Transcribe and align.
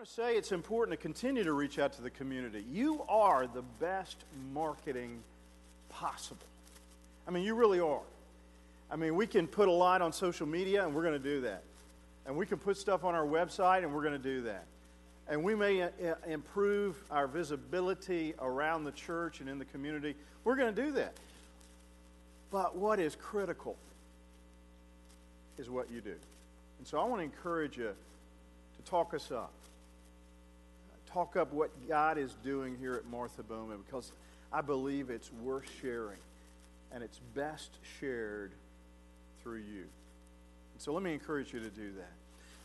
want 0.00 0.08
to 0.08 0.14
say 0.14 0.34
it's 0.34 0.50
important 0.50 0.98
to 0.98 1.02
continue 1.02 1.44
to 1.44 1.52
reach 1.52 1.78
out 1.78 1.92
to 1.92 2.00
the 2.00 2.08
community. 2.08 2.64
You 2.72 3.02
are 3.06 3.46
the 3.46 3.60
best 3.78 4.16
marketing 4.54 5.22
possible. 5.90 6.46
I 7.28 7.30
mean, 7.30 7.44
you 7.44 7.54
really 7.54 7.80
are. 7.80 8.00
I 8.90 8.96
mean, 8.96 9.14
we 9.14 9.26
can 9.26 9.46
put 9.46 9.68
a 9.68 9.72
lot 9.72 10.00
on 10.00 10.10
social 10.14 10.46
media, 10.46 10.86
and 10.86 10.94
we're 10.94 11.02
going 11.02 11.22
to 11.22 11.28
do 11.28 11.42
that. 11.42 11.64
And 12.24 12.34
we 12.34 12.46
can 12.46 12.56
put 12.56 12.78
stuff 12.78 13.04
on 13.04 13.14
our 13.14 13.26
website, 13.26 13.82
and 13.82 13.92
we're 13.92 14.00
going 14.00 14.14
to 14.14 14.18
do 14.18 14.40
that. 14.44 14.64
And 15.28 15.44
we 15.44 15.54
may 15.54 15.82
uh, 15.82 15.90
improve 16.26 16.96
our 17.10 17.26
visibility 17.26 18.32
around 18.40 18.84
the 18.84 18.92
church 18.92 19.40
and 19.40 19.50
in 19.50 19.58
the 19.58 19.66
community. 19.66 20.14
We're 20.44 20.56
going 20.56 20.74
to 20.74 20.82
do 20.82 20.92
that. 20.92 21.12
But 22.50 22.74
what 22.74 23.00
is 23.00 23.16
critical 23.16 23.76
is 25.58 25.68
what 25.68 25.90
you 25.90 26.00
do. 26.00 26.14
And 26.78 26.86
so 26.86 26.98
I 26.98 27.04
want 27.04 27.20
to 27.20 27.24
encourage 27.24 27.76
you 27.76 27.90
to 27.92 28.90
talk 28.90 29.12
us 29.12 29.30
up. 29.30 29.52
Talk 31.12 31.36
up 31.36 31.52
what 31.52 31.70
God 31.88 32.18
is 32.18 32.36
doing 32.44 32.76
here 32.78 32.94
at 32.94 33.04
Martha 33.06 33.42
Bowman 33.42 33.78
because 33.84 34.12
I 34.52 34.60
believe 34.60 35.10
it's 35.10 35.32
worth 35.32 35.68
sharing 35.80 36.18
and 36.92 37.02
it's 37.02 37.20
best 37.34 37.78
shared 37.98 38.52
through 39.42 39.62
you. 39.72 39.84
So 40.78 40.92
let 40.92 41.02
me 41.02 41.12
encourage 41.12 41.52
you 41.52 41.60
to 41.60 41.68
do 41.68 41.92
that. 41.98 42.12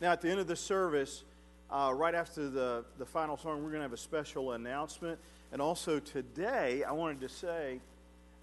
Now, 0.00 0.12
at 0.12 0.20
the 0.20 0.30
end 0.30 0.40
of 0.40 0.46
the 0.46 0.56
service, 0.56 1.24
uh, 1.70 1.92
right 1.94 2.14
after 2.14 2.48
the, 2.48 2.84
the 2.98 3.06
final 3.06 3.36
song, 3.36 3.62
we're 3.62 3.70
going 3.70 3.80
to 3.80 3.82
have 3.82 3.92
a 3.92 3.96
special 3.96 4.52
announcement. 4.52 5.18
And 5.52 5.60
also 5.60 5.98
today, 5.98 6.84
I 6.84 6.92
wanted 6.92 7.20
to 7.20 7.28
say 7.28 7.80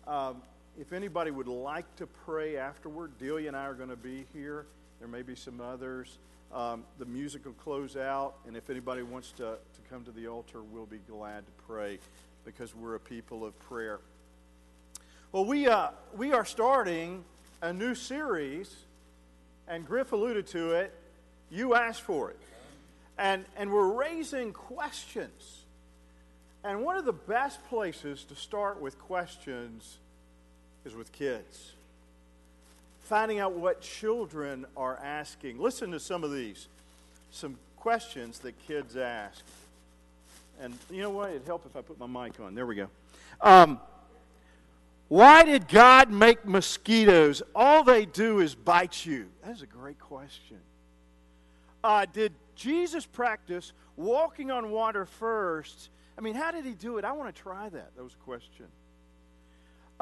um, 0.05 0.41
if 0.79 0.93
anybody 0.93 1.31
would 1.31 1.47
like 1.47 1.95
to 1.97 2.07
pray 2.07 2.57
afterward, 2.57 3.11
Delia 3.19 3.47
and 3.47 3.57
I 3.57 3.65
are 3.65 3.73
going 3.73 3.89
to 3.89 3.95
be 3.95 4.25
here. 4.33 4.65
There 4.99 5.07
may 5.07 5.21
be 5.21 5.35
some 5.35 5.61
others. 5.61 6.17
Um, 6.53 6.83
the 6.99 7.05
music 7.05 7.45
will 7.45 7.53
close 7.53 7.97
out, 7.97 8.35
and 8.45 8.55
if 8.55 8.69
anybody 8.69 9.01
wants 9.01 9.31
to, 9.37 9.43
to 9.43 9.81
come 9.89 10.03
to 10.03 10.11
the 10.11 10.27
altar, 10.27 10.61
we'll 10.61 10.85
be 10.85 10.99
glad 11.09 11.45
to 11.47 11.51
pray 11.67 11.97
because 12.45 12.75
we're 12.75 12.93
a 12.93 12.99
people 12.99 13.43
of 13.43 13.57
prayer. 13.57 13.99
Well, 15.31 15.45
we, 15.45 15.67
uh, 15.67 15.89
we 16.15 16.31
are 16.31 16.45
starting 16.45 17.23
a 17.63 17.73
new 17.73 17.95
series, 17.95 18.75
and 19.67 19.83
Griff 19.83 20.11
alluded 20.11 20.45
to 20.47 20.73
it. 20.73 20.93
You 21.49 21.73
asked 21.73 22.01
for 22.01 22.29
it. 22.29 22.39
And, 23.17 23.45
and 23.57 23.71
we're 23.71 23.91
raising 23.91 24.53
questions. 24.53 25.63
And 26.63 26.83
one 26.83 26.97
of 26.97 27.05
the 27.05 27.13
best 27.13 27.67
places 27.67 28.25
to 28.25 28.35
start 28.35 28.79
with 28.79 28.99
questions 28.99 29.97
is 30.85 30.93
with 30.93 31.11
kids 31.11 31.73
finding 33.03 33.39
out 33.39 33.53
what 33.53 33.81
children 33.81 34.65
are 34.75 34.97
asking. 34.97 35.59
Listen 35.59 35.91
to 35.91 35.99
some 35.99 36.23
of 36.23 36.31
these, 36.31 36.67
some 37.31 37.57
questions 37.77 38.39
that 38.39 38.57
kids 38.67 38.97
ask. 38.97 39.43
And 40.61 40.73
you 40.89 41.01
know 41.01 41.09
what? 41.09 41.29
It'd 41.31 41.45
help 41.45 41.65
if 41.65 41.75
I 41.75 41.81
put 41.81 41.99
my 41.99 42.07
mic 42.07 42.39
on. 42.39 42.55
There 42.55 42.65
we 42.65 42.75
go. 42.75 42.87
Um, 43.41 43.79
why 45.09 45.43
did 45.43 45.67
God 45.67 46.09
make 46.09 46.45
mosquitoes? 46.45 47.43
All 47.53 47.83
they 47.83 48.05
do 48.05 48.39
is 48.39 48.55
bite 48.55 49.05
you. 49.05 49.27
That 49.43 49.51
is 49.51 49.61
a 49.61 49.67
great 49.67 49.99
question. 49.99 50.57
Uh, 51.83 52.05
did 52.11 52.31
Jesus 52.55 53.05
practice 53.05 53.73
walking 53.97 54.49
on 54.49 54.71
water 54.71 55.05
first? 55.05 55.89
I 56.17 56.21
mean, 56.21 56.35
how 56.35 56.51
did 56.51 56.65
he 56.65 56.71
do 56.71 56.97
it? 56.97 57.05
I 57.05 57.11
want 57.11 57.35
to 57.35 57.41
try 57.41 57.67
that. 57.67 57.95
That 57.95 58.03
was 58.03 58.13
a 58.13 58.23
question. 58.23 58.67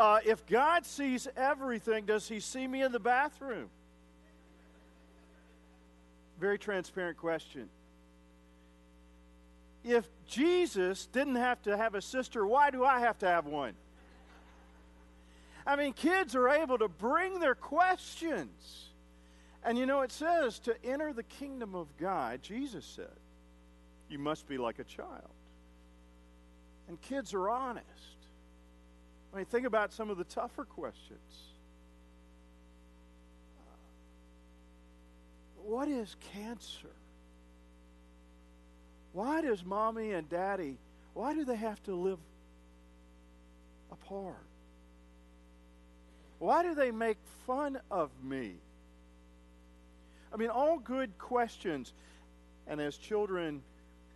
Uh, 0.01 0.19
if 0.25 0.43
God 0.47 0.83
sees 0.83 1.27
everything, 1.37 2.05
does 2.05 2.27
he 2.27 2.39
see 2.39 2.65
me 2.65 2.81
in 2.81 2.91
the 2.91 2.99
bathroom? 2.99 3.69
Very 6.39 6.57
transparent 6.57 7.17
question. 7.17 7.69
If 9.83 10.09
Jesus 10.25 11.05
didn't 11.05 11.35
have 11.35 11.61
to 11.61 11.77
have 11.77 11.93
a 11.93 12.01
sister, 12.01 12.47
why 12.47 12.71
do 12.71 12.83
I 12.83 12.99
have 13.01 13.19
to 13.19 13.27
have 13.27 13.45
one? 13.45 13.75
I 15.67 15.75
mean, 15.75 15.93
kids 15.93 16.35
are 16.35 16.49
able 16.49 16.79
to 16.79 16.87
bring 16.87 17.39
their 17.39 17.53
questions. 17.53 18.87
And 19.63 19.77
you 19.77 19.85
know, 19.85 20.01
it 20.01 20.11
says 20.11 20.57
to 20.61 20.83
enter 20.83 21.13
the 21.13 21.21
kingdom 21.21 21.75
of 21.75 21.95
God, 21.97 22.41
Jesus 22.41 22.85
said, 22.85 23.19
you 24.09 24.17
must 24.17 24.47
be 24.47 24.57
like 24.57 24.79
a 24.79 24.83
child. 24.83 25.29
And 26.87 26.99
kids 27.03 27.35
are 27.35 27.51
honest. 27.51 27.85
I 29.33 29.37
mean, 29.37 29.45
think 29.45 29.65
about 29.65 29.93
some 29.93 30.09
of 30.09 30.17
the 30.17 30.23
tougher 30.23 30.65
questions. 30.65 31.19
Uh, 33.57 33.63
what 35.63 35.87
is 35.87 36.15
cancer? 36.33 36.89
Why 39.13 39.41
does 39.41 39.63
mommy 39.63 40.11
and 40.11 40.29
daddy, 40.29 40.77
why 41.13 41.33
do 41.33 41.45
they 41.45 41.55
have 41.55 41.81
to 41.83 41.95
live 41.95 42.19
apart? 43.91 44.35
Why 46.39 46.63
do 46.63 46.73
they 46.73 46.91
make 46.91 47.17
fun 47.45 47.79
of 47.89 48.09
me? 48.23 48.55
I 50.33 50.37
mean, 50.37 50.49
all 50.49 50.79
good 50.79 51.17
questions. 51.17 51.93
And 52.67 52.79
as 52.79 52.97
children 52.97 53.61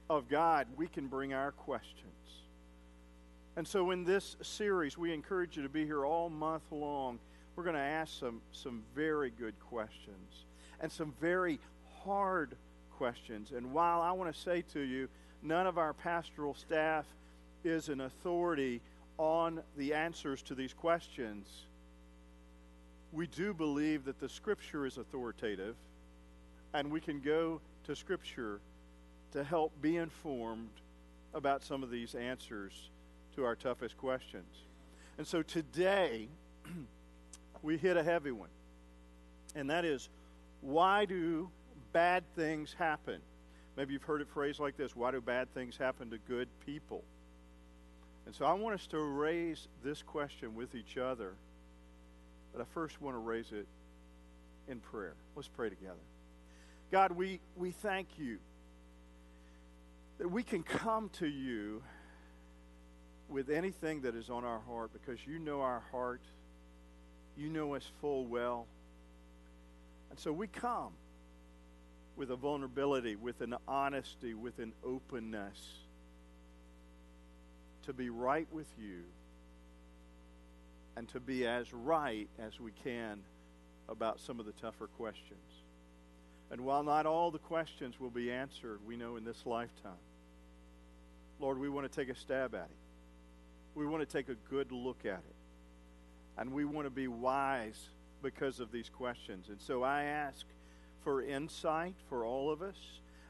of 0.10 0.30
God, 0.30 0.68
we 0.78 0.88
can 0.88 1.08
bring 1.08 1.34
our 1.34 1.52
questions. 1.52 2.15
And 3.58 3.66
so, 3.66 3.92
in 3.92 4.04
this 4.04 4.36
series, 4.42 4.98
we 4.98 5.14
encourage 5.14 5.56
you 5.56 5.64
to 5.64 5.70
be 5.70 5.86
here 5.86 6.06
all 6.06 6.30
month 6.30 6.64
long. 6.72 7.20
We're 7.56 7.64
going 7.64 7.76
to 7.76 7.82
ask 7.82 8.20
some, 8.20 8.42
some 8.52 8.84
very 8.94 9.30
good 9.30 9.58
questions 9.62 10.46
and 10.82 10.92
some 10.92 11.14
very 11.22 11.60
hard 12.04 12.56
questions. 12.98 13.52
And 13.52 13.72
while 13.72 14.02
I 14.02 14.12
want 14.12 14.34
to 14.34 14.40
say 14.40 14.62
to 14.74 14.82
you, 14.82 15.08
none 15.42 15.68
of 15.68 15.78
our 15.78 15.94
pastoral 15.94 16.54
staff 16.54 17.06
is 17.64 17.88
an 17.88 18.02
authority 18.02 18.82
on 19.18 19.62
the 19.78 19.94
answers 19.94 20.42
to 20.44 20.56
these 20.56 20.74
questions, 20.74 21.48
we 23.14 23.28
do 23.28 23.54
believe 23.54 24.04
that 24.04 24.20
the 24.20 24.28
Scripture 24.28 24.86
is 24.86 24.98
authoritative, 24.98 25.76
and 26.74 26.92
we 26.92 27.00
can 27.00 27.22
go 27.22 27.62
to 27.86 27.96
Scripture 27.96 28.60
to 29.32 29.46
help 29.46 29.72
be 29.82 29.96
informed 29.96 30.82
about 31.34 31.64
some 31.64 31.84
of 31.84 31.90
these 31.90 32.16
answers 32.16 32.90
to 33.36 33.46
our 33.46 33.56
toughest 33.56 33.98
questions. 33.98 34.64
And 35.18 35.26
so 35.26 35.42
today, 35.42 36.28
we 37.62 37.78
hit 37.78 37.98
a 37.98 38.04
heavy 38.04 38.32
one. 38.32 38.50
And 39.56 39.70
that 39.70 39.86
is 39.86 40.10
why 40.62 41.06
do 41.06 41.50
bad 41.94 42.24
things 42.36 42.76
happen? 42.78 43.22
Maybe 43.78 43.94
you've 43.94 44.04
heard 44.04 44.22
it 44.22 44.28
phrased 44.30 44.60
like 44.60 44.78
this 44.78 44.96
why 44.96 45.12
do 45.12 45.22
bad 45.22 45.54
things 45.54 45.78
happen 45.78 46.10
to 46.12 46.18
good 46.18 46.48
people? 46.66 47.04
And 48.26 48.34
so 48.34 48.46
I 48.46 48.54
want 48.54 48.76
us 48.76 48.88
to 48.88 49.00
raise 49.00 49.68
this 49.84 50.02
question 50.02 50.56
with 50.56 50.74
each 50.76 50.98
other. 50.98 51.34
But 52.52 52.62
I 52.62 52.66
first 52.74 53.02
want 53.02 53.16
to 53.16 53.20
raise 53.20 53.52
it 53.52 53.68
in 54.68 54.80
prayer. 54.80 55.14
Let's 55.36 55.48
pray 55.48 55.70
together. 55.70 56.00
God, 56.92 57.12
we, 57.12 57.40
we 57.56 57.72
thank 57.72 58.08
you 58.18 58.38
that 60.18 60.30
we 60.30 60.42
can 60.44 60.64
come 60.64 61.10
to 61.20 61.28
you 61.28 61.84
with 63.30 63.50
anything 63.50 64.02
that 64.02 64.16
is 64.16 64.30
on 64.30 64.44
our 64.44 64.60
heart 64.60 64.92
because 64.94 65.20
you 65.26 65.40
know 65.40 65.62
our 65.62 65.84
heart. 65.92 66.22
You 67.38 67.50
know 67.50 67.76
us 67.76 67.90
full 68.00 68.26
well. 68.26 68.68
And 70.10 70.20
so 70.20 70.32
we 70.32 70.48
come 70.48 70.94
with 72.16 72.32
a 72.32 72.36
vulnerability, 72.36 73.16
with 73.16 73.42
an 73.42 73.56
honesty, 73.68 74.34
with 74.34 74.60
an 74.60 74.72
openness 74.86 75.60
to 77.86 77.94
be 77.94 78.10
right 78.10 78.48
with 78.52 78.68
you 78.80 79.04
and 80.96 81.08
to 81.10 81.20
be 81.20 81.46
as 81.46 81.74
right 81.74 82.30
as 82.40 82.60
we 82.60 82.72
can 82.84 83.20
about 83.90 84.20
some 84.20 84.40
of 84.40 84.46
the 84.46 84.54
tougher 84.54 84.88
questions. 84.88 85.40
And 86.52 86.62
while 86.62 86.84
not 86.84 87.06
all 87.06 87.32
the 87.32 87.40
questions 87.40 88.00
will 88.00 88.10
be 88.10 88.32
answered, 88.32 88.80
we 88.88 88.96
know 88.96 89.18
in 89.18 89.26
this 89.26 89.46
lifetime, 89.46 89.92
Lord, 91.40 91.60
we 91.60 91.68
want 91.68 91.92
to 91.92 91.94
take 91.94 92.10
a 92.10 92.18
stab 92.18 92.56
at 92.56 92.70
it 92.70 92.85
we 93.76 93.86
want 93.86 94.08
to 94.08 94.12
take 94.12 94.30
a 94.30 94.36
good 94.50 94.72
look 94.72 95.06
at 95.06 95.20
it. 95.20 95.36
And 96.38 96.52
we 96.52 96.66
want 96.66 96.86
to 96.86 96.92
be 96.92 97.08
wise 97.08 97.90
because 98.22 98.60
of 98.60 98.72
these 98.72 98.90
questions. 98.90 99.50
And 99.50 99.62
so 99.62 99.84
I 99.84 100.04
ask 100.04 100.46
for 101.04 101.22
insight 101.22 101.96
for 102.10 102.26
all 102.26 102.52
of 102.52 102.62
us. 102.62 102.78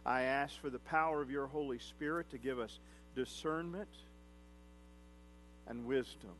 I 0.05 0.21
ask 0.21 0.59
for 0.61 0.69
the 0.69 0.79
power 0.79 1.21
of 1.21 1.29
your 1.29 1.47
Holy 1.47 1.79
Spirit 1.79 2.29
to 2.29 2.37
give 2.37 2.59
us 2.59 2.79
discernment 3.15 3.89
and 5.67 5.85
wisdom 5.85 6.31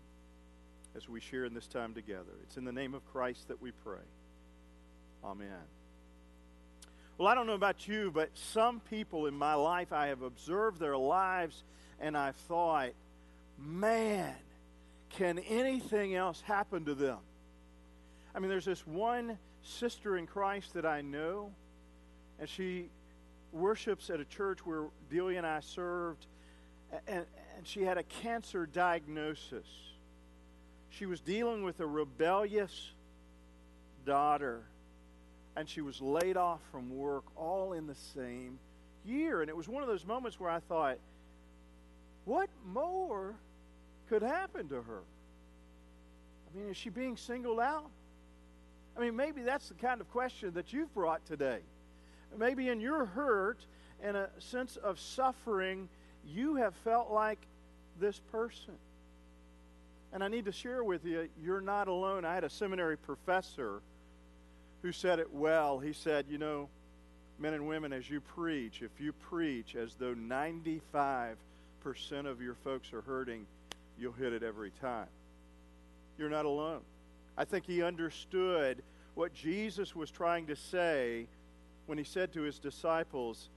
as 0.96 1.10
we 1.10 1.20
share 1.20 1.46
in 1.46 1.54
this 1.54 1.68
time 1.68 1.94
together. 1.94 2.32
It's 2.44 2.58
in 2.58 2.64
the 2.64 2.72
name 2.72 2.94
of 2.94 3.06
Christ 3.12 3.48
that 3.48 3.62
we 3.62 3.72
pray. 3.72 4.06
Amen. 5.24 5.48
Well, 7.18 7.28
I 7.28 7.36
don't 7.36 7.48
know 7.48 7.54
about 7.54 7.88
you, 7.88 8.12
but 8.12 8.30
some 8.34 8.82
people 8.82 9.26
in 9.26 9.34
my 9.34 9.56
life, 9.56 9.92
I 9.92 10.08
have 10.08 10.22
observed 10.22 10.80
their 10.80 10.98
lives 10.98 11.64
and 12.00 12.18
I've 12.18 12.36
thought, 12.36 12.92
man, 13.58 14.34
can 15.10 15.40
anything 15.40 16.16
else 16.16 16.42
happen 16.42 16.86
to 16.86 16.96
them? 16.96 17.20
I 18.34 18.40
mean, 18.40 18.50
there's 18.50 18.66
this 18.66 18.86
one 18.86 19.38
sister 19.64 20.18
in 20.18 20.28
Christ 20.28 20.74
that 20.74 20.86
I 20.86 21.02
know, 21.02 21.52
and 22.40 22.50
she 22.50 22.90
worships 23.52 24.10
at 24.10 24.20
a 24.20 24.26
church 24.26 24.66
where 24.66 24.88
Delia 25.10 25.38
and 25.38 25.48
I 25.48 25.62
served, 25.62 26.26
and, 27.08 27.26
and 27.58 27.66
she 27.66 27.84
had 27.84 27.98
a 27.98 28.04
cancer 28.04 28.66
diagnosis. 28.66 29.66
She 30.90 31.06
was 31.06 31.22
dealing 31.22 31.64
with 31.64 31.80
a 31.80 31.88
rebellious 31.88 32.92
daughter, 34.06 34.64
and 35.56 35.68
she 35.68 35.82
was 35.82 36.02
laid 36.02 36.38
off 36.38 36.60
from 36.72 36.96
work 36.96 37.24
all 37.36 37.74
in 37.74 37.88
the 37.88 37.96
same 37.96 38.60
year. 39.06 39.42
And 39.42 39.50
it 39.50 39.56
was 39.56 39.68
one 39.68 39.82
of 39.82 39.90
those 39.90 40.06
moments 40.06 40.40
where 40.40 40.50
I 40.50 40.60
thought, 40.60 40.98
what 42.26 42.50
more 42.66 43.36
could 44.10 44.22
happen 44.22 44.68
to 44.70 44.82
her? 44.82 45.02
I 46.54 46.58
mean, 46.58 46.70
is 46.70 46.78
she 46.78 46.90
being 46.90 47.18
singled 47.18 47.60
out? 47.60 47.90
I 48.98 49.02
mean, 49.02 49.16
maybe 49.16 49.42
that's 49.42 49.68
the 49.70 49.74
kind 49.76 50.00
of 50.00 50.10
question 50.12 50.54
that 50.54 50.72
you've 50.72 50.94
brought 50.94 51.26
today. 51.26 51.60
Maybe 52.38 52.70
in 52.70 52.80
your 52.80 53.06
hurt 53.06 53.66
and 54.02 54.16
a 54.16 54.30
sense 54.40 54.78
of 54.78 55.00
suffering, 55.00 55.90
you 56.26 56.56
have 56.56 56.74
felt 56.76 57.12
like 57.12 57.40
this 58.00 58.20
person. 58.32 58.76
And 60.14 60.24
I 60.24 60.28
need 60.28 60.46
to 60.46 60.52
share 60.52 60.84
with 60.84 61.06
you, 61.06 61.28
you're 61.44 61.62
not 61.62 61.88
alone. 61.88 62.24
I 62.24 62.34
had 62.34 62.44
a 62.44 62.50
seminary 62.50 62.98
professor 62.98 63.82
who 64.82 64.92
said 64.92 65.20
it 65.20 65.34
well. 65.34 65.80
He 65.80 65.94
said, 65.94 66.26
You 66.30 66.38
know, 66.38 66.70
men 67.38 67.54
and 67.54 67.68
women, 67.68 67.92
as 67.92 68.10
you 68.10 68.22
preach, 68.22 68.82
if 68.82 68.92
you 69.00 69.12
preach 69.12 69.76
as 69.76 69.96
though 69.96 70.16
95% 70.16 71.36
of 72.26 72.42
your 72.42 72.56
folks 72.64 72.94
are 72.94 73.02
hurting, 73.02 73.46
you'll 74.00 74.14
hit 74.14 74.34
it 74.34 74.44
every 74.44 74.72
time. 74.82 75.08
You're 76.18 76.30
not 76.30 76.46
alone. 76.46 76.82
I 77.38 77.46
think 77.46 77.66
he 77.66 77.84
understood 77.84 78.82
what 79.14 79.34
Jesus 79.34 79.96
was 79.96 80.12
trying 80.12 80.48
to 80.48 80.56
say 80.56 81.28
when 81.86 81.98
he 81.98 82.04
said 82.04 82.34
to 82.34 82.42
his 82.42 82.60
disciples, 82.60 83.50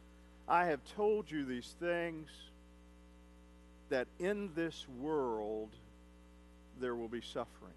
I 0.48 0.66
have 0.66 0.80
told 0.96 1.30
you 1.30 1.44
these 1.44 1.74
things 1.80 2.30
that 3.88 4.06
in 4.18 4.50
this 4.54 4.86
world 4.98 5.70
there 6.80 6.94
will 6.94 7.08
be 7.08 7.20
suffering. 7.20 7.72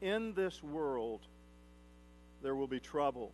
In 0.00 0.34
this 0.34 0.62
world 0.62 1.20
there 2.42 2.54
will 2.54 2.66
be 2.66 2.80
trouble. 2.80 3.32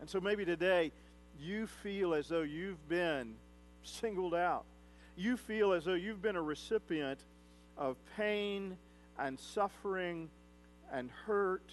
And 0.00 0.08
so 0.08 0.20
maybe 0.20 0.44
today 0.44 0.92
you 1.38 1.66
feel 1.66 2.14
as 2.14 2.28
though 2.28 2.42
you've 2.42 2.88
been 2.88 3.34
singled 3.82 4.34
out. 4.34 4.64
You 5.16 5.36
feel 5.36 5.72
as 5.72 5.84
though 5.84 5.94
you've 5.94 6.20
been 6.20 6.36
a 6.36 6.42
recipient 6.42 7.20
of 7.78 7.96
pain 8.16 8.76
and 9.18 9.38
suffering 9.38 10.28
and 10.92 11.10
hurt, 11.26 11.70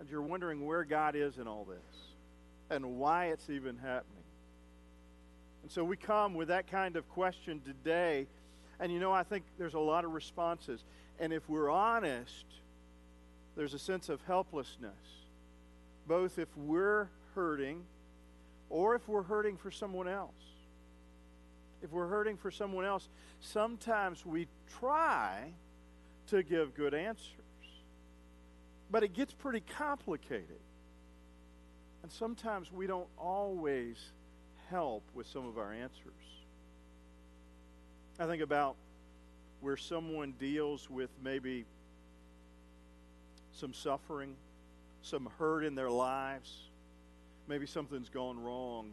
and 0.00 0.08
you're 0.08 0.22
wondering 0.22 0.66
where 0.66 0.84
God 0.84 1.16
is 1.16 1.36
in 1.38 1.46
all 1.46 1.64
this 1.64 1.78
and 2.70 2.98
why 2.98 3.26
it's 3.26 3.50
even 3.50 3.76
happening. 3.76 4.24
And 5.62 5.70
so 5.70 5.84
we 5.84 5.96
come 5.96 6.34
with 6.34 6.48
that 6.48 6.66
kind 6.70 6.96
of 6.96 7.08
question 7.10 7.60
today, 7.64 8.26
and 8.80 8.90
you 8.90 8.98
know, 8.98 9.12
I 9.12 9.22
think 9.22 9.44
there's 9.58 9.74
a 9.74 9.78
lot 9.78 10.04
of 10.04 10.12
responses. 10.12 10.84
And 11.20 11.32
if 11.32 11.48
we're 11.48 11.70
honest, 11.70 12.46
there's 13.54 13.74
a 13.74 13.78
sense 13.78 14.08
of 14.08 14.20
helplessness, 14.26 14.92
both 16.08 16.38
if 16.38 16.48
we're 16.56 17.08
hurting 17.34 17.82
or 18.70 18.94
if 18.94 19.06
we're 19.08 19.22
hurting 19.22 19.56
for 19.56 19.70
someone 19.70 20.08
else. 20.08 20.32
If 21.84 21.92
we're 21.92 22.08
hurting 22.08 22.38
for 22.38 22.50
someone 22.50 22.86
else, 22.86 23.10
sometimes 23.40 24.24
we 24.24 24.48
try 24.80 25.52
to 26.28 26.42
give 26.42 26.74
good 26.74 26.94
answers. 26.94 27.28
But 28.90 29.02
it 29.02 29.12
gets 29.12 29.34
pretty 29.34 29.60
complicated. 29.60 30.60
And 32.02 32.10
sometimes 32.10 32.72
we 32.72 32.86
don't 32.86 33.08
always 33.18 33.98
help 34.70 35.04
with 35.14 35.26
some 35.26 35.46
of 35.46 35.58
our 35.58 35.74
answers. 35.74 36.12
I 38.18 38.24
think 38.26 38.42
about 38.42 38.76
where 39.60 39.76
someone 39.76 40.32
deals 40.40 40.88
with 40.88 41.10
maybe 41.22 41.66
some 43.52 43.74
suffering, 43.74 44.36
some 45.02 45.28
hurt 45.38 45.64
in 45.64 45.74
their 45.74 45.90
lives, 45.90 46.70
maybe 47.46 47.66
something's 47.66 48.08
gone 48.08 48.42
wrong. 48.42 48.92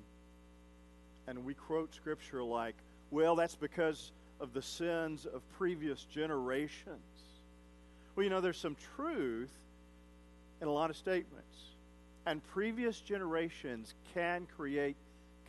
And 1.27 1.45
we 1.45 1.53
quote 1.53 1.93
scripture 1.93 2.43
like, 2.43 2.75
well, 3.11 3.35
that's 3.35 3.55
because 3.55 4.11
of 4.39 4.53
the 4.53 4.61
sins 4.61 5.25
of 5.25 5.41
previous 5.57 6.03
generations. 6.05 6.99
Well, 8.15 8.23
you 8.23 8.29
know, 8.29 8.41
there's 8.41 8.57
some 8.57 8.75
truth 8.95 9.51
in 10.61 10.67
a 10.67 10.71
lot 10.71 10.89
of 10.89 10.97
statements. 10.97 11.57
And 12.25 12.45
previous 12.47 12.99
generations 12.99 13.93
can 14.13 14.47
create 14.57 14.95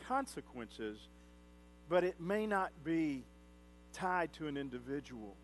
consequences, 0.07 0.97
but 1.89 2.03
it 2.03 2.19
may 2.19 2.47
not 2.47 2.71
be 2.83 3.23
tied 3.93 4.33
to 4.33 4.47
an 4.47 4.57
individual. 4.57 5.35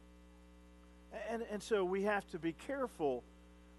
And, 1.30 1.44
and 1.52 1.62
so 1.62 1.84
we 1.84 2.04
have 2.04 2.28
to 2.32 2.40
be 2.40 2.54
careful 2.54 3.24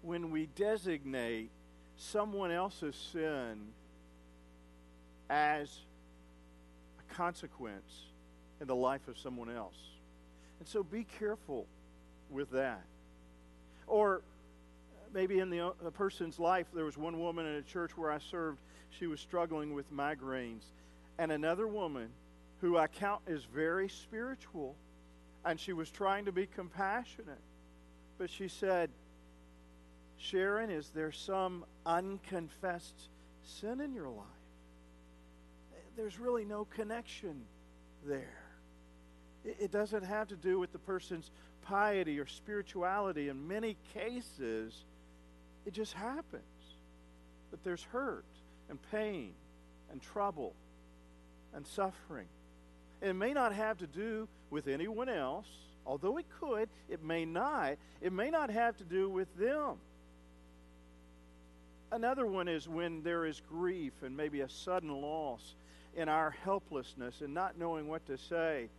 when 0.01 0.31
we 0.31 0.47
designate 0.55 1.49
someone 1.97 2.51
else's 2.51 2.95
sin 2.95 3.67
as 5.29 5.69
consequence 7.15 8.05
in 8.59 8.67
the 8.67 8.75
life 8.75 9.07
of 9.07 9.17
someone 9.17 9.49
else. 9.49 9.77
And 10.59 10.67
so 10.67 10.83
be 10.83 11.05
careful 11.19 11.65
with 12.29 12.51
that. 12.51 12.83
Or 13.87 14.21
maybe 15.13 15.39
in 15.39 15.49
the, 15.49 15.59
uh, 15.59 15.71
the 15.83 15.91
person's 15.91 16.39
life, 16.39 16.67
there 16.73 16.85
was 16.85 16.97
one 16.97 17.19
woman 17.19 17.45
in 17.45 17.55
a 17.55 17.61
church 17.61 17.97
where 17.97 18.11
I 18.11 18.19
served, 18.19 18.59
she 18.97 19.07
was 19.07 19.19
struggling 19.19 19.73
with 19.73 19.91
migraines. 19.93 20.63
And 21.17 21.31
another 21.31 21.67
woman 21.67 22.09
who 22.61 22.77
I 22.77 22.87
count 22.87 23.21
as 23.27 23.43
very 23.43 23.89
spiritual, 23.89 24.75
and 25.43 25.59
she 25.59 25.73
was 25.73 25.89
trying 25.89 26.25
to 26.25 26.31
be 26.31 26.45
compassionate. 26.45 27.41
But 28.17 28.29
she 28.29 28.47
said, 28.47 28.89
Sharon, 30.17 30.69
is 30.69 30.89
there 30.93 31.11
some 31.11 31.65
unconfessed 31.85 33.09
sin 33.43 33.81
in 33.81 33.93
your 33.93 34.09
life? 34.09 34.40
There's 36.01 36.19
really 36.19 36.45
no 36.45 36.65
connection 36.65 37.43
there. 38.07 38.41
It 39.45 39.71
doesn't 39.71 40.01
have 40.01 40.29
to 40.29 40.35
do 40.35 40.57
with 40.57 40.71
the 40.71 40.79
person's 40.79 41.29
piety 41.61 42.19
or 42.19 42.25
spirituality. 42.25 43.29
In 43.29 43.47
many 43.47 43.77
cases, 43.93 44.73
it 45.63 45.73
just 45.73 45.93
happens 45.93 46.41
But 47.51 47.63
there's 47.63 47.83
hurt 47.83 48.25
and 48.67 48.79
pain 48.91 49.33
and 49.91 50.01
trouble 50.01 50.55
and 51.53 51.67
suffering. 51.67 52.27
It 52.99 53.13
may 53.13 53.33
not 53.33 53.53
have 53.53 53.77
to 53.77 53.87
do 53.87 54.27
with 54.49 54.67
anyone 54.67 55.07
else, 55.07 55.45
although 55.85 56.17
it 56.17 56.25
could. 56.39 56.67
It 56.89 57.03
may 57.03 57.25
not. 57.25 57.75
It 58.01 58.11
may 58.11 58.31
not 58.31 58.49
have 58.49 58.75
to 58.77 58.83
do 58.83 59.07
with 59.07 59.27
them. 59.37 59.75
Another 61.91 62.25
one 62.25 62.47
is 62.47 62.67
when 62.67 63.03
there 63.03 63.27
is 63.27 63.39
grief 63.47 63.93
and 64.01 64.17
maybe 64.17 64.41
a 64.41 64.49
sudden 64.49 64.89
loss 64.89 65.55
in 65.95 66.09
our 66.09 66.31
helplessness 66.43 67.21
and 67.21 67.33
not 67.33 67.57
knowing 67.57 67.87
what 67.87 68.05
to 68.07 68.17
say. 68.17 68.69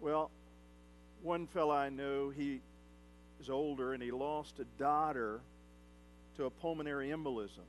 Well, 0.00 0.30
one 1.22 1.46
fellow 1.46 1.74
I 1.74 1.88
know, 1.88 2.30
he 2.30 2.60
is 3.40 3.50
older 3.50 3.92
and 3.92 4.02
he 4.02 4.10
lost 4.10 4.58
a 4.60 4.64
daughter 4.78 5.40
to 6.36 6.44
a 6.44 6.50
pulmonary 6.50 7.08
embolism. 7.08 7.66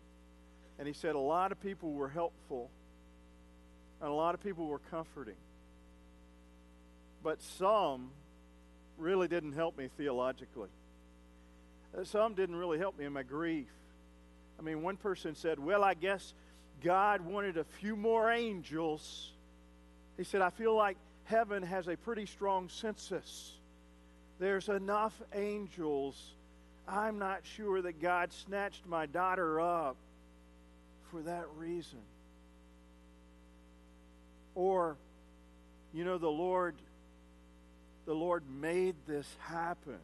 And 0.78 0.88
he 0.88 0.94
said 0.94 1.16
a 1.16 1.20
lot 1.20 1.52
of 1.52 1.62
people 1.62 1.94
were 1.94 2.10
helpful 2.10 2.70
and 4.02 4.10
a 4.10 4.14
lot 4.14 4.36
of 4.36 4.44
people 4.44 4.68
were 4.68 4.82
comforting. 4.92 5.38
But 7.24 7.42
some 7.42 8.12
really 8.98 9.28
didn't 9.28 9.54
help 9.54 9.78
me 9.78 9.90
theologically. 9.98 10.70
Uh, 11.98 12.04
some 12.04 12.34
didn't 12.34 12.56
really 12.56 12.78
help 12.78 12.98
me 12.98 13.06
in 13.06 13.14
my 13.14 13.24
grief. 13.24 13.68
I 14.60 14.62
mean, 14.62 14.82
one 14.82 14.98
person 14.98 15.36
said, 15.36 15.60
Well, 15.60 15.84
I 15.84 15.94
guess 15.94 16.34
God 16.84 17.22
wanted 17.22 17.58
a 17.58 17.64
few 17.64 17.96
more 17.96 18.32
angels. 18.32 19.32
He 20.18 20.24
said, 20.24 20.42
I 20.42 20.50
feel 20.50 20.76
like 20.76 20.98
heaven 21.26 21.64
has 21.64 21.88
a 21.88 21.98
pretty 21.98 22.26
strong 22.26 22.70
census. 22.70 23.54
There's 24.40 24.70
enough 24.70 25.14
angels 25.34 26.34
I'm 26.88 27.20
not 27.20 27.42
sure 27.44 27.82
that 27.82 28.02
God 28.02 28.32
snatched 28.32 28.86
my 28.88 29.08
daughter 29.08 29.60
up 29.60 29.98
for 31.12 31.22
that 31.24 31.46
reason. 31.58 32.00
Or, 34.56 34.96
you 35.94 36.06
know, 36.06 36.18
the 36.18 36.30
Lord, 36.30 36.76
the 38.06 38.14
Lord 38.14 38.44
made 38.50 38.96
this 39.06 39.28
happen. 39.40 40.00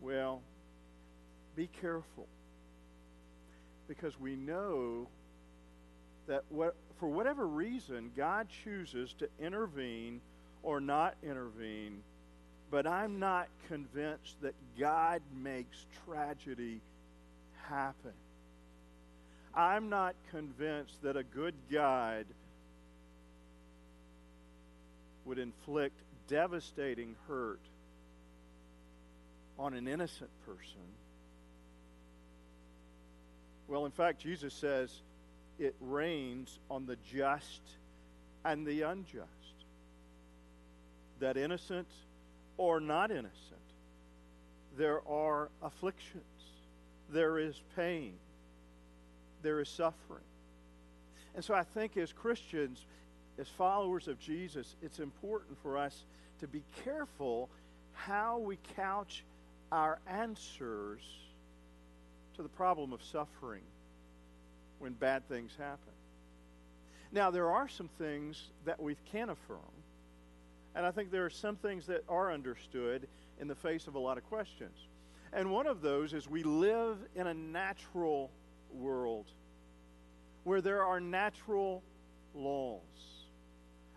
Well, 0.00 0.42
be 1.56 1.68
careful. 1.80 2.28
Because 3.88 4.18
we 4.20 4.36
know 4.36 5.08
that 6.26 6.44
what, 6.50 6.76
for 7.00 7.08
whatever 7.08 7.46
reason, 7.46 8.10
God 8.16 8.48
chooses 8.64 9.14
to 9.14 9.28
intervene 9.40 10.20
or 10.62 10.80
not 10.80 11.14
intervene 11.22 12.02
but 12.70 12.86
I'm 12.86 13.18
not 13.18 13.48
convinced 13.66 14.40
that 14.42 14.54
God 14.78 15.22
makes 15.42 15.86
tragedy 16.06 16.80
happen. 17.68 18.12
I'm 19.54 19.88
not 19.88 20.14
convinced 20.30 21.02
that 21.02 21.16
a 21.16 21.22
good 21.22 21.54
God 21.72 22.26
would 25.24 25.38
inflict 25.38 25.98
devastating 26.28 27.16
hurt 27.26 27.60
on 29.58 29.74
an 29.74 29.88
innocent 29.88 30.30
person. 30.44 30.97
Well, 33.68 33.84
in 33.84 33.92
fact, 33.92 34.20
Jesus 34.20 34.54
says 34.54 35.02
it 35.58 35.74
rains 35.80 36.58
on 36.70 36.86
the 36.86 36.96
just 37.12 37.60
and 38.44 38.66
the 38.66 38.82
unjust. 38.82 39.28
That 41.20 41.36
innocent 41.36 41.88
or 42.56 42.80
not 42.80 43.10
innocent, 43.10 43.32
there 44.76 45.06
are 45.06 45.50
afflictions, 45.62 46.22
there 47.10 47.38
is 47.38 47.60
pain, 47.76 48.14
there 49.42 49.60
is 49.60 49.68
suffering. 49.68 50.24
And 51.34 51.44
so 51.44 51.54
I 51.54 51.62
think 51.62 51.96
as 51.96 52.12
Christians, 52.12 52.86
as 53.38 53.48
followers 53.48 54.08
of 54.08 54.18
Jesus, 54.18 54.76
it's 54.82 54.98
important 54.98 55.58
for 55.62 55.76
us 55.76 56.04
to 56.40 56.48
be 56.48 56.62
careful 56.84 57.50
how 57.92 58.38
we 58.38 58.58
couch 58.76 59.24
our 59.70 59.98
answers 60.08 61.02
to 62.38 62.42
the 62.44 62.48
problem 62.48 62.92
of 62.92 63.02
suffering 63.02 63.64
when 64.78 64.92
bad 64.92 65.28
things 65.28 65.50
happen. 65.58 65.92
Now, 67.10 67.32
there 67.32 67.50
are 67.50 67.66
some 67.66 67.88
things 67.98 68.50
that 68.64 68.80
we 68.80 68.96
can 69.10 69.30
affirm, 69.30 69.58
and 70.76 70.86
I 70.86 70.92
think 70.92 71.10
there 71.10 71.24
are 71.24 71.30
some 71.30 71.56
things 71.56 71.86
that 71.88 72.04
are 72.08 72.32
understood 72.32 73.08
in 73.40 73.48
the 73.48 73.56
face 73.56 73.88
of 73.88 73.96
a 73.96 73.98
lot 73.98 74.18
of 74.18 74.24
questions. 74.28 74.76
And 75.32 75.50
one 75.50 75.66
of 75.66 75.82
those 75.82 76.12
is 76.12 76.30
we 76.30 76.44
live 76.44 76.98
in 77.16 77.26
a 77.26 77.34
natural 77.34 78.30
world 78.72 79.26
where 80.44 80.60
there 80.60 80.84
are 80.84 81.00
natural 81.00 81.82
laws 82.36 82.80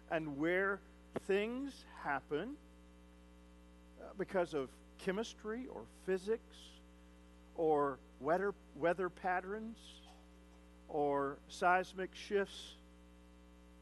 and 0.09 0.39
where 0.39 0.79
things 1.27 1.85
happen 2.03 2.55
uh, 4.01 4.05
because 4.17 4.55
of 4.55 4.69
chemistry 4.97 5.67
or 5.71 5.83
physics 6.07 6.57
or 7.55 7.99
weather, 8.21 8.53
weather 8.75 9.09
patterns 9.09 9.77
or 10.87 11.37
seismic 11.47 12.13
shifts 12.13 12.75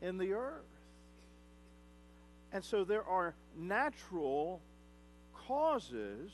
in 0.01 0.17
the 0.17 0.33
earth. 0.33 0.63
And 2.51 2.63
so 2.63 2.83
there 2.83 3.03
are 3.03 3.35
natural 3.57 4.61
causes 5.47 6.31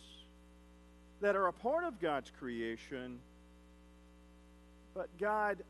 that 1.21 1.35
are 1.35 1.47
a 1.47 1.53
part 1.53 1.83
of 1.83 1.99
God's 1.99 2.31
creation, 2.39 3.19
but 4.93 5.09
God 5.19 5.63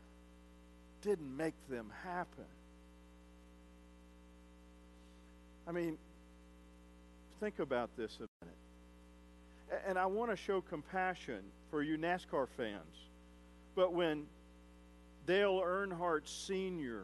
didn't 1.02 1.36
make 1.36 1.54
them 1.68 1.90
happen. 2.04 2.44
I 5.68 5.72
mean, 5.72 5.98
think 7.40 7.58
about 7.58 7.90
this 7.96 8.16
a 8.16 8.44
minute. 8.44 8.56
And 9.86 9.98
I 9.98 10.06
want 10.06 10.30
to 10.30 10.36
show 10.36 10.60
compassion 10.60 11.40
for 11.70 11.82
you 11.82 11.98
NASCAR 11.98 12.46
fans. 12.56 12.96
But 13.74 13.92
when 13.92 14.26
Dale 15.26 15.60
Earnhardt 15.60 16.26
Sr. 16.26 17.02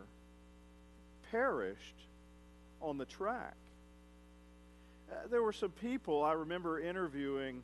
perished 1.31 1.97
on 2.81 2.99
the 2.99 3.05
track, 3.05 3.57
uh, 5.11 5.29
there 5.31 5.43
were 5.43 5.53
some 5.53 5.73
people 5.73 6.23
I 6.23 6.33
remember 6.33 6.81
interviewing 6.81 7.63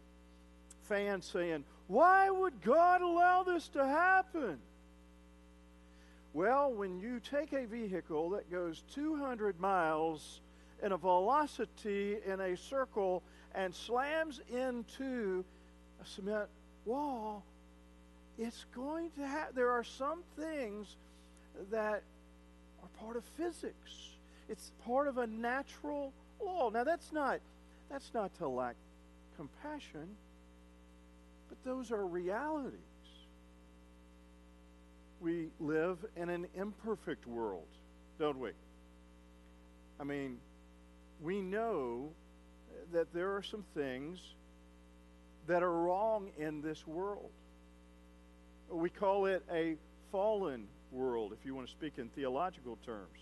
fans 0.83 1.25
saying, 1.27 1.65
Why 1.87 2.29
would 2.31 2.61
God 2.61 3.01
allow 3.01 3.43
this 3.45 3.69
to 3.69 3.87
happen? 3.87 4.59
Well, 6.35 6.73
when 6.73 6.99
you 6.99 7.21
take 7.21 7.53
a 7.53 7.67
vehicle 7.67 8.31
that 8.31 8.51
goes 8.51 8.85
200 8.95 9.59
miles 9.59 10.41
in 10.83 10.93
a 10.93 10.97
velocity 10.97 12.17
in 12.27 12.41
a 12.41 12.57
circle 12.57 13.23
and 13.55 13.75
slams 13.75 14.41
into 14.51 15.45
a 16.03 16.07
cement 16.07 16.49
wall, 16.85 17.43
it's 18.39 18.67
going 18.75 19.11
to 19.19 19.27
have, 19.27 19.55
there 19.55 19.71
are 19.71 19.85
some 19.85 20.23
things 20.39 20.97
that 21.71 22.03
are 22.83 22.89
part 23.01 23.17
of 23.17 23.25
physics. 23.37 24.13
It's 24.49 24.73
part 24.87 25.09
of 25.09 25.19
a 25.19 25.27
natural 25.27 26.13
law. 26.41 26.71
Now 26.71 26.85
that's 26.85 27.13
not, 27.13 27.41
that's 27.91 28.13
not 28.15 28.35
to 28.39 28.49
lack 28.49 28.77
compassion, 29.37 30.09
but 31.49 31.59
those 31.65 31.91
are 31.91 32.07
realities. 32.07 32.79
We 35.21 35.49
live 35.59 35.99
in 36.17 36.29
an 36.29 36.47
imperfect 36.55 37.27
world, 37.27 37.67
don't 38.19 38.39
we? 38.39 38.51
I 40.01 40.05
mean, 40.05 40.39
we 41.21 41.41
know 41.41 42.11
that 42.93 43.13
there 43.13 43.37
are 43.37 43.43
some 43.43 43.65
things 43.75 44.21
that 45.47 45.63
are 45.63 45.73
wrong 45.73 46.31
in 46.39 46.61
this 46.61 46.87
world. 46.87 47.31
We 48.71 48.91
call 48.91 49.27
it 49.27 49.43
a 49.53 49.77
fallen 50.13 50.67
world, 50.93 51.33
if 51.33 51.45
you 51.45 51.55
want 51.55 51.67
to 51.67 51.71
speak 51.71 51.95
in 51.99 52.09
theological 52.11 52.79
terms. 52.85 53.19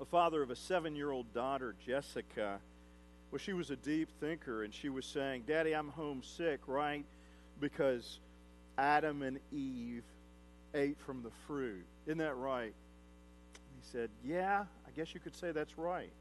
A 0.00 0.04
father 0.04 0.42
of 0.42 0.50
a 0.50 0.56
seven 0.56 0.94
year 0.94 1.10
old 1.10 1.32
daughter, 1.32 1.74
Jessica, 1.86 2.58
well, 3.30 3.38
she 3.38 3.52
was 3.52 3.70
a 3.70 3.76
deep 3.76 4.08
thinker, 4.20 4.62
and 4.62 4.72
she 4.72 4.88
was 4.88 5.04
saying, 5.04 5.44
Daddy, 5.46 5.74
I'm 5.74 5.88
homesick, 5.88 6.60
right? 6.66 7.04
Because 7.60 8.20
Adam 8.78 9.22
and 9.22 9.38
Eve 9.52 10.04
ate 10.74 10.98
from 10.98 11.22
the 11.22 11.30
fruit. 11.46 11.84
Isn't 12.06 12.18
that 12.18 12.36
right? 12.36 12.74
He 13.54 13.90
said, 13.90 14.10
Yeah, 14.24 14.64
I 14.86 14.90
guess 14.96 15.12
you 15.14 15.20
could 15.20 15.34
say 15.34 15.52
that's 15.52 15.76
right. 15.76 16.12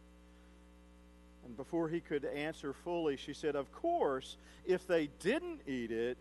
And 1.45 1.55
before 1.55 1.87
he 1.87 1.99
could 1.99 2.25
answer 2.25 2.73
fully, 2.73 3.17
she 3.17 3.33
said, 3.33 3.55
Of 3.55 3.71
course, 3.71 4.37
if 4.65 4.87
they 4.87 5.09
didn't 5.19 5.61
eat 5.67 5.91
it, 5.91 6.17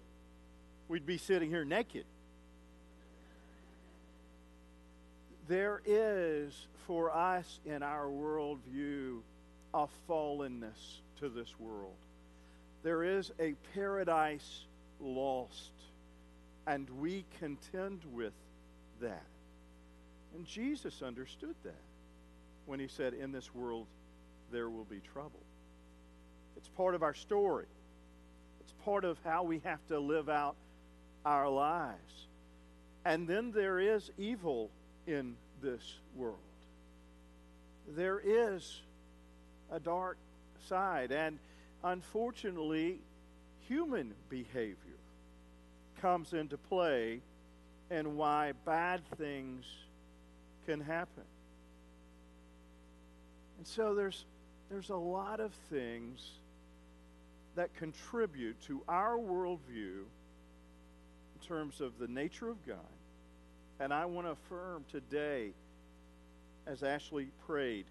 we'd 0.88 1.06
be 1.06 1.18
sitting 1.18 1.48
here 1.48 1.64
naked. 1.64 2.04
There 5.48 5.82
is 5.84 6.66
for 6.86 7.14
us 7.14 7.60
in 7.64 7.82
our 7.82 8.06
worldview 8.06 9.20
a 9.72 9.86
fallenness 10.08 11.00
to 11.20 11.28
this 11.28 11.58
world. 11.58 11.96
There 12.82 13.02
is 13.02 13.32
a 13.40 13.54
paradise 13.74 14.66
lost, 15.00 15.72
and 16.66 16.88
we 17.00 17.24
contend 17.38 18.00
with 18.12 18.34
that. 19.00 19.24
And 20.34 20.46
Jesus 20.46 21.02
understood 21.02 21.54
that 21.64 21.80
when 22.66 22.78
he 22.78 22.88
said, 22.88 23.14
In 23.14 23.32
this 23.32 23.54
world 23.54 23.86
there 24.50 24.68
will 24.68 24.84
be 24.84 25.00
trouble. 25.12 25.42
It's 26.56 26.68
part 26.68 26.94
of 26.94 27.02
our 27.02 27.14
story, 27.14 27.66
it's 28.60 28.72
part 28.84 29.04
of 29.04 29.18
how 29.24 29.42
we 29.42 29.60
have 29.60 29.84
to 29.88 29.98
live 29.98 30.28
out 30.28 30.56
our 31.24 31.48
lives. 31.48 32.26
And 33.04 33.28
then 33.28 33.52
there 33.52 33.78
is 33.78 34.10
evil 34.16 34.70
in 35.06 35.36
this 35.62 35.96
world. 36.16 36.38
There 37.88 38.20
is 38.24 38.80
a 39.70 39.78
dark 39.78 40.16
side. 40.68 41.12
And 41.12 41.38
unfortunately, 41.82 42.98
human 43.68 44.14
behavior 44.28 44.76
comes 46.00 46.32
into 46.32 46.56
play 46.56 47.20
and 47.90 48.16
why 48.16 48.52
bad 48.64 49.02
things 49.18 49.64
can 50.66 50.80
happen. 50.80 51.24
And 53.58 53.66
so 53.66 53.94
there's 53.94 54.24
there's 54.70 54.90
a 54.90 54.96
lot 54.96 55.40
of 55.40 55.52
things 55.70 56.20
that 57.56 57.74
contribute 57.76 58.60
to 58.62 58.82
our 58.88 59.16
worldview 59.16 60.02
in 61.34 61.46
terms 61.46 61.80
of 61.80 61.98
the 61.98 62.08
nature 62.08 62.48
of 62.48 62.64
God. 62.66 62.78
And 63.78 63.92
I 63.92 64.06
want 64.06 64.26
to 64.26 64.32
affirm 64.32 64.84
today, 64.90 65.50
as 66.66 66.82
Ashley 66.82 67.28
prayed, 67.46 67.86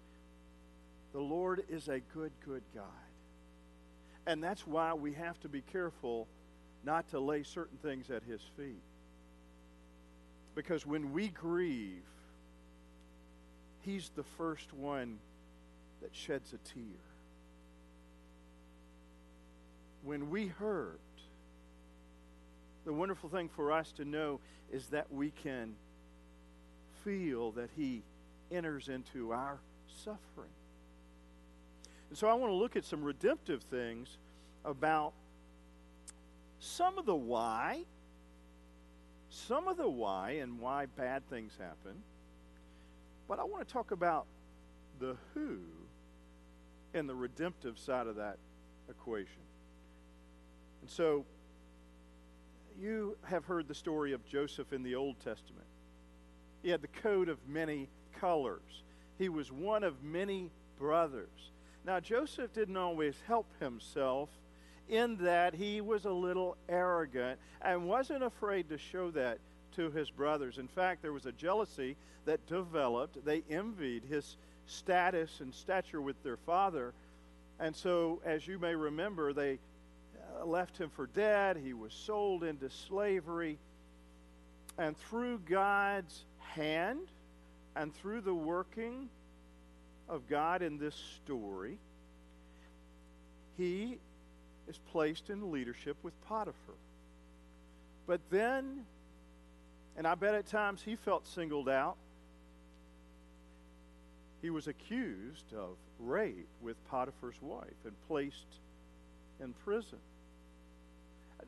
the 1.12 1.20
Lord 1.20 1.62
is 1.68 1.88
a 1.88 2.00
good, 2.12 2.32
good 2.44 2.62
God. 2.74 2.84
And 4.26 4.42
that's 4.42 4.66
why 4.66 4.94
we 4.94 5.12
have 5.14 5.38
to 5.40 5.48
be 5.48 5.60
careful 5.60 6.26
not 6.84 7.08
to 7.10 7.20
lay 7.20 7.42
certain 7.42 7.78
things 7.82 8.10
at 8.10 8.22
His 8.22 8.40
feet. 8.56 8.82
Because 10.54 10.86
when 10.86 11.12
we 11.12 11.28
grieve, 11.28 12.02
He's 13.82 14.10
the 14.16 14.24
first 14.38 14.72
one 14.72 15.18
that 16.04 16.14
sheds 16.14 16.52
a 16.52 16.58
tear. 16.58 17.00
When 20.02 20.28
we 20.28 20.48
hurt, 20.48 21.00
the 22.84 22.92
wonderful 22.92 23.30
thing 23.30 23.48
for 23.48 23.72
us 23.72 23.90
to 23.92 24.04
know 24.04 24.40
is 24.70 24.88
that 24.88 25.10
we 25.10 25.30
can 25.30 25.74
feel 27.04 27.52
that 27.52 27.70
He 27.74 28.02
enters 28.52 28.88
into 28.88 29.32
our 29.32 29.60
suffering. 30.04 30.50
And 32.10 32.18
so 32.18 32.28
I 32.28 32.34
want 32.34 32.50
to 32.50 32.56
look 32.56 32.76
at 32.76 32.84
some 32.84 33.02
redemptive 33.02 33.62
things 33.62 34.18
about 34.62 35.14
some 36.60 36.98
of 36.98 37.06
the 37.06 37.14
why, 37.14 37.84
some 39.30 39.68
of 39.68 39.78
the 39.78 39.88
why 39.88 40.32
and 40.32 40.60
why 40.60 40.84
bad 40.84 41.26
things 41.30 41.56
happen. 41.58 42.02
But 43.26 43.38
I 43.38 43.44
want 43.44 43.66
to 43.66 43.72
talk 43.72 43.90
about 43.90 44.26
the 45.00 45.16
who 45.32 45.60
and 46.94 47.08
the 47.08 47.14
redemptive 47.14 47.78
side 47.78 48.06
of 48.06 48.16
that 48.16 48.38
equation. 48.88 49.42
And 50.80 50.90
so 50.90 51.24
you 52.80 53.16
have 53.24 53.44
heard 53.44 53.68
the 53.68 53.74
story 53.74 54.12
of 54.12 54.24
Joseph 54.26 54.72
in 54.72 54.82
the 54.82 54.94
Old 54.94 55.18
Testament. 55.20 55.66
He 56.62 56.70
had 56.70 56.80
the 56.80 56.88
coat 56.88 57.28
of 57.28 57.38
many 57.48 57.88
colors. 58.18 58.82
He 59.18 59.28
was 59.28 59.52
one 59.52 59.84
of 59.84 60.02
many 60.02 60.50
brothers. 60.78 61.52
Now, 61.84 62.00
Joseph 62.00 62.52
didn't 62.52 62.76
always 62.76 63.14
help 63.26 63.46
himself 63.60 64.30
in 64.88 65.16
that 65.18 65.54
he 65.54 65.80
was 65.80 66.04
a 66.04 66.12
little 66.12 66.56
arrogant 66.68 67.38
and 67.60 67.88
wasn't 67.88 68.22
afraid 68.22 68.68
to 68.68 68.78
show 68.78 69.10
that 69.12 69.38
to 69.76 69.90
his 69.90 70.10
brothers. 70.10 70.58
In 70.58 70.68
fact, 70.68 71.02
there 71.02 71.12
was 71.12 71.26
a 71.26 71.32
jealousy 71.32 71.96
that 72.24 72.46
developed. 72.46 73.24
They 73.24 73.42
envied 73.50 74.04
his 74.04 74.36
status 74.66 75.40
and 75.40 75.54
stature 75.54 76.00
with 76.00 76.22
their 76.22 76.36
father. 76.36 76.92
And 77.60 77.74
so, 77.74 78.20
as 78.24 78.46
you 78.46 78.58
may 78.58 78.74
remember, 78.74 79.32
they 79.32 79.58
uh, 80.40 80.44
left 80.44 80.76
him 80.76 80.90
for 80.90 81.06
dead. 81.06 81.56
He 81.56 81.72
was 81.72 81.92
sold 81.92 82.44
into 82.44 82.70
slavery. 82.70 83.58
And 84.78 84.96
through 84.96 85.38
God's 85.40 86.24
hand 86.38 87.06
and 87.76 87.94
through 87.94 88.22
the 88.22 88.34
working 88.34 89.08
of 90.08 90.28
God 90.28 90.62
in 90.62 90.78
this 90.78 90.94
story, 91.24 91.78
he 93.56 93.98
is 94.68 94.78
placed 94.90 95.30
in 95.30 95.52
leadership 95.52 95.96
with 96.02 96.12
Potiphar. 96.26 96.74
But 98.06 98.20
then, 98.30 98.84
and 99.96 100.06
I 100.06 100.14
bet 100.14 100.34
at 100.34 100.46
times 100.46 100.82
he 100.82 100.96
felt 100.96 101.26
singled 101.26 101.68
out, 101.68 101.96
he 104.44 104.50
was 104.50 104.66
accused 104.66 105.54
of 105.56 105.70
rape 105.98 106.46
with 106.60 106.76
Potiphar's 106.90 107.40
wife 107.40 107.80
and 107.86 107.94
placed 108.06 108.60
in 109.42 109.54
prison, 109.64 109.96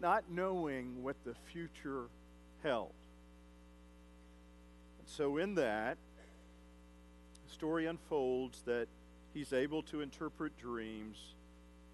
not 0.00 0.24
knowing 0.30 1.02
what 1.02 1.16
the 1.26 1.34
future 1.52 2.04
held. 2.62 2.94
And 4.98 5.06
so, 5.06 5.36
in 5.36 5.56
that, 5.56 5.98
the 7.46 7.52
story 7.52 7.84
unfolds 7.84 8.62
that 8.64 8.88
he's 9.34 9.52
able 9.52 9.82
to 9.82 10.00
interpret 10.00 10.56
dreams 10.58 11.18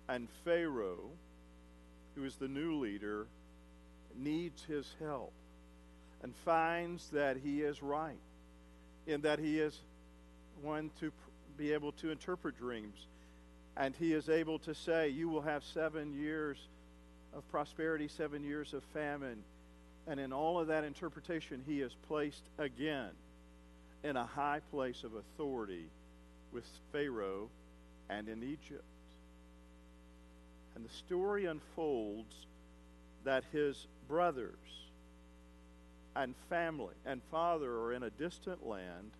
and 0.08 0.28
Pharaoh, 0.44 1.10
who 2.14 2.24
is 2.24 2.36
the 2.36 2.46
new 2.46 2.78
leader, 2.78 3.26
needs 4.16 4.62
his 4.62 4.94
help 5.00 5.32
and 6.22 6.32
finds 6.44 7.10
that 7.10 7.38
he 7.38 7.62
is 7.62 7.82
right 7.82 8.20
in 9.08 9.22
that 9.22 9.40
he 9.40 9.58
is 9.58 9.80
one 10.60 10.90
to 11.00 11.12
be 11.56 11.72
able 11.72 11.92
to 11.92 12.10
interpret 12.10 12.58
dreams. 12.58 13.06
And 13.76 13.94
he 13.94 14.12
is 14.12 14.28
able 14.28 14.58
to 14.60 14.74
say, 14.74 15.08
You 15.08 15.28
will 15.28 15.42
have 15.42 15.64
seven 15.64 16.12
years 16.12 16.58
of 17.32 17.48
prosperity, 17.50 18.08
seven 18.08 18.44
years 18.44 18.74
of 18.74 18.82
famine. 18.92 19.42
And 20.06 20.18
in 20.18 20.32
all 20.32 20.58
of 20.58 20.66
that 20.66 20.84
interpretation, 20.84 21.62
he 21.66 21.80
is 21.80 21.94
placed 22.08 22.42
again 22.58 23.10
in 24.04 24.16
a 24.16 24.24
high 24.24 24.60
place 24.70 25.04
of 25.04 25.14
authority 25.14 25.86
with 26.52 26.66
Pharaoh 26.90 27.48
and 28.10 28.28
in 28.28 28.42
Egypt. 28.42 28.84
And 30.74 30.84
the 30.84 30.92
story 30.92 31.46
unfolds 31.46 32.34
that 33.24 33.44
his 33.52 33.86
brothers 34.08 34.56
and 36.16 36.34
family 36.48 36.94
and 37.06 37.22
father 37.30 37.70
are 37.70 37.92
in 37.92 38.02
a 38.02 38.10
distant 38.10 38.66
land 38.66 39.10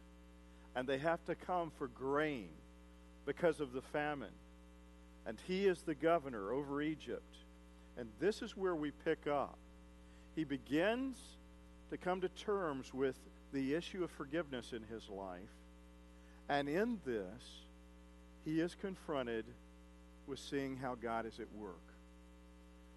and 0.75 0.87
they 0.89 0.99
have 0.99 1.25
to 1.27 1.35
come 1.35 1.71
for 1.79 1.89
grain 1.89 2.49
because 3.27 3.61
of 3.61 3.73
the 3.73 3.83
famine. 3.83 4.35
And 5.27 5.39
he 5.47 5.67
is 5.67 5.83
the 5.83 5.95
governor 5.95 6.53
over 6.53 6.83
Egypt. 6.83 7.37
And 7.97 8.09
this 8.19 8.43
is 8.43 8.57
where 8.57 8.75
we 8.75 8.91
pick 8.91 9.27
up. 9.27 9.59
He 10.35 10.45
begins 10.45 11.19
to 11.91 11.97
come 11.97 12.21
to 12.23 12.29
terms 12.31 12.93
with 12.93 13.17
the 13.53 13.75
issue 13.75 14.03
of 14.03 14.11
forgiveness 14.11 14.73
in 14.73 14.83
his 14.83 15.09
life. 15.09 15.41
And 16.49 16.69
in 16.69 16.99
this, 17.05 17.43
he 18.45 18.61
is 18.61 18.75
confronted 18.75 19.45
with 20.27 20.39
seeing 20.39 20.77
how 20.77 20.95
God 20.95 21.27
is 21.27 21.39
at 21.39 21.53
work. 21.55 21.83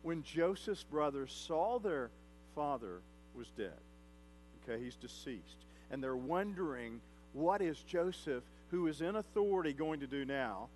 When 0.02 0.24
Joseph's 0.24 0.84
brothers 0.84 1.32
saw 1.48 1.80
their 1.80 2.10
father 2.54 3.02
was 3.36 3.48
dead, 3.58 3.80
okay, 4.64 4.82
he's 4.82 4.96
deceased, 4.96 5.66
and 5.92 6.02
they're 6.02 6.16
wondering, 6.16 7.02
what 7.36 7.62
is 7.62 7.78
Joseph, 7.80 8.44
who 8.72 8.88
is 8.88 9.02
in 9.02 9.16
authority, 9.16 9.74
going 9.74 10.00
to 10.00 10.08
do 10.08 10.26
now? 10.26 10.70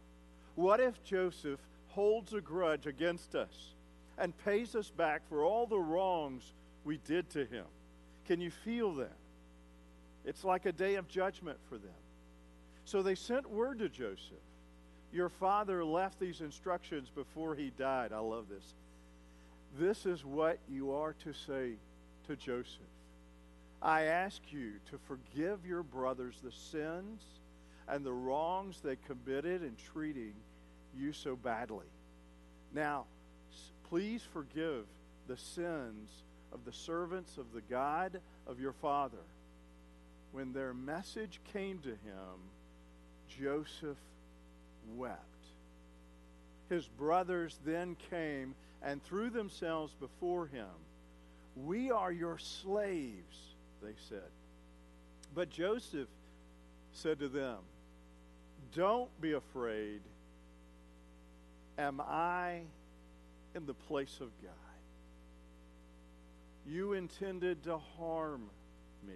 What 0.55 0.79
if 0.79 1.03
Joseph 1.03 1.59
holds 1.87 2.33
a 2.33 2.41
grudge 2.41 2.85
against 2.85 3.33
us 3.33 3.73
and 4.17 4.37
pays 4.45 4.75
us 4.75 4.91
back 4.91 5.21
for 5.29 5.43
all 5.43 5.65
the 5.65 5.79
wrongs 5.79 6.53
we 6.83 6.97
did 7.07 7.29
to 7.31 7.45
him? 7.45 7.65
Can 8.27 8.39
you 8.39 8.51
feel 8.51 8.93
that? 8.95 9.17
It's 10.23 10.43
like 10.43 10.67
a 10.67 10.71
day 10.71 10.95
of 10.95 11.07
judgment 11.07 11.57
for 11.69 11.77
them. 11.77 11.89
So 12.85 13.01
they 13.01 13.15
sent 13.15 13.49
word 13.49 13.79
to 13.79 13.89
Joseph 13.89 14.37
your 15.11 15.29
father 15.29 15.83
left 15.83 16.19
these 16.19 16.41
instructions 16.41 17.09
before 17.09 17.55
he 17.55 17.71
died. 17.77 18.11
I 18.13 18.19
love 18.19 18.45
this. 18.49 18.73
This 19.79 20.05
is 20.05 20.23
what 20.23 20.59
you 20.69 20.91
are 20.93 21.13
to 21.23 21.33
say 21.33 21.73
to 22.27 22.35
Joseph. 22.35 22.79
I 23.81 24.03
ask 24.03 24.41
you 24.51 24.73
to 24.91 24.99
forgive 25.07 25.65
your 25.65 25.83
brothers 25.83 26.35
the 26.43 26.51
sins 26.51 27.21
and 27.87 28.05
the 28.05 28.11
wrongs 28.11 28.81
they 28.83 28.97
committed 29.07 29.63
in 29.63 29.75
treating 29.93 30.33
you 30.97 31.13
so 31.13 31.35
badly. 31.35 31.87
Now, 32.73 33.05
please 33.89 34.21
forgive 34.33 34.85
the 35.27 35.37
sins 35.37 36.09
of 36.51 36.65
the 36.65 36.73
servants 36.73 37.37
of 37.37 37.53
the 37.53 37.61
God 37.61 38.19
of 38.47 38.59
your 38.59 38.73
father. 38.73 39.17
When 40.31 40.53
their 40.53 40.73
message 40.73 41.39
came 41.53 41.79
to 41.79 41.89
him, 41.89 42.39
Joseph 43.41 43.97
wept. 44.95 45.23
His 46.69 46.87
brothers 46.87 47.57
then 47.65 47.95
came 48.09 48.55
and 48.83 49.03
threw 49.03 49.29
themselves 49.29 49.93
before 49.99 50.47
him. 50.47 50.67
We 51.55 51.91
are 51.91 52.11
your 52.11 52.37
slaves, 52.37 53.48
they 53.81 53.93
said. 54.09 54.29
But 55.33 55.49
Joseph 55.49 56.07
said 56.91 57.19
to 57.19 57.27
them, 57.27 57.57
Don't 58.75 59.09
be 59.21 59.33
afraid. 59.33 60.01
Am 61.77 62.01
I 62.01 62.61
in 63.55 63.65
the 63.65 63.73
place 63.73 64.17
of 64.19 64.29
God? 64.41 64.51
You 66.67 66.93
intended 66.93 67.63
to 67.63 67.77
harm 67.97 68.49
me, 69.07 69.15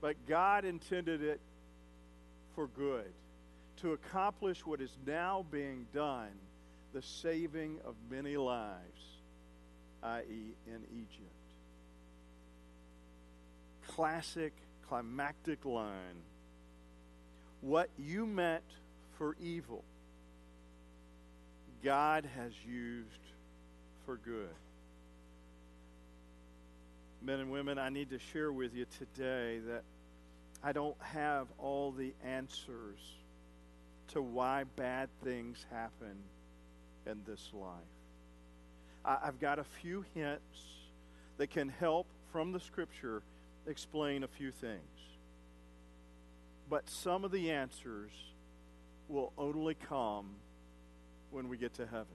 but 0.00 0.16
God 0.26 0.64
intended 0.64 1.22
it 1.22 1.40
for 2.54 2.66
good 2.66 3.12
to 3.80 3.92
accomplish 3.92 4.66
what 4.66 4.80
is 4.80 4.96
now 5.06 5.44
being 5.50 5.86
done 5.92 6.32
the 6.92 7.02
saving 7.02 7.78
of 7.84 7.94
many 8.10 8.36
lives, 8.36 9.20
i.e., 10.02 10.54
in 10.66 10.82
Egypt. 10.92 11.53
Classic, 13.94 14.52
climactic 14.88 15.64
line. 15.64 16.22
What 17.60 17.90
you 17.96 18.26
meant 18.26 18.64
for 19.18 19.36
evil, 19.40 19.84
God 21.84 22.28
has 22.36 22.52
used 22.66 23.08
for 24.04 24.16
good. 24.16 24.48
Men 27.22 27.38
and 27.38 27.52
women, 27.52 27.78
I 27.78 27.88
need 27.88 28.10
to 28.10 28.18
share 28.18 28.52
with 28.52 28.74
you 28.74 28.84
today 28.98 29.60
that 29.68 29.84
I 30.62 30.72
don't 30.72 31.00
have 31.00 31.46
all 31.58 31.92
the 31.92 32.12
answers 32.24 32.98
to 34.08 34.20
why 34.20 34.64
bad 34.76 35.08
things 35.22 35.64
happen 35.70 36.16
in 37.06 37.20
this 37.26 37.50
life. 37.54 37.70
I've 39.04 39.38
got 39.38 39.58
a 39.58 39.64
few 39.64 40.04
hints 40.14 40.58
that 41.36 41.50
can 41.50 41.68
help 41.68 42.06
from 42.32 42.52
the 42.52 42.60
scripture 42.60 43.22
explain 43.66 44.22
a 44.22 44.28
few 44.28 44.50
things. 44.50 44.80
But 46.68 46.88
some 46.88 47.24
of 47.24 47.30
the 47.30 47.50
answers 47.50 48.10
will 49.08 49.32
only 49.36 49.74
come 49.74 50.26
when 51.30 51.48
we 51.48 51.56
get 51.56 51.74
to 51.74 51.86
heaven. 51.86 52.06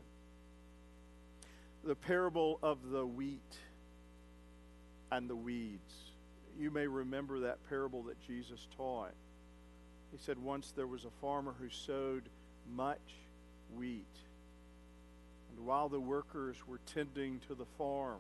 The 1.84 1.96
parable 1.96 2.60
of 2.62 2.90
the 2.90 3.06
wheat 3.06 3.58
and 5.12 5.30
the 5.30 5.36
weeds. 5.36 5.94
You 6.58 6.72
may 6.72 6.88
remember 6.88 7.42
that 7.42 7.58
parable 7.70 8.04
that 8.04 8.20
Jesus 8.26 8.68
taught. 8.76 9.14
He 10.12 10.18
said, 10.18 10.38
Once 10.40 10.74
there 10.76 10.88
was 10.88 11.06
a 11.06 11.12
farmer 11.22 11.56
who 11.60 11.70
sowed 11.70 12.30
much 12.76 13.16
wheat. 13.76 14.06
And 15.52 15.66
while 15.66 15.90
the 15.90 16.00
workers 16.00 16.58
were 16.68 16.80
tending 16.86 17.40
to 17.48 17.56
the 17.56 17.66
farm, 17.78 18.20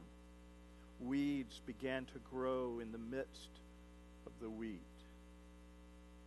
weeds 0.99 1.61
began 1.65 2.05
to 2.05 2.19
grow 2.31 2.79
in 2.79 2.91
the 2.91 2.97
midst 2.97 3.49
of 4.25 4.31
the 4.41 4.49
wheat. 4.49 4.81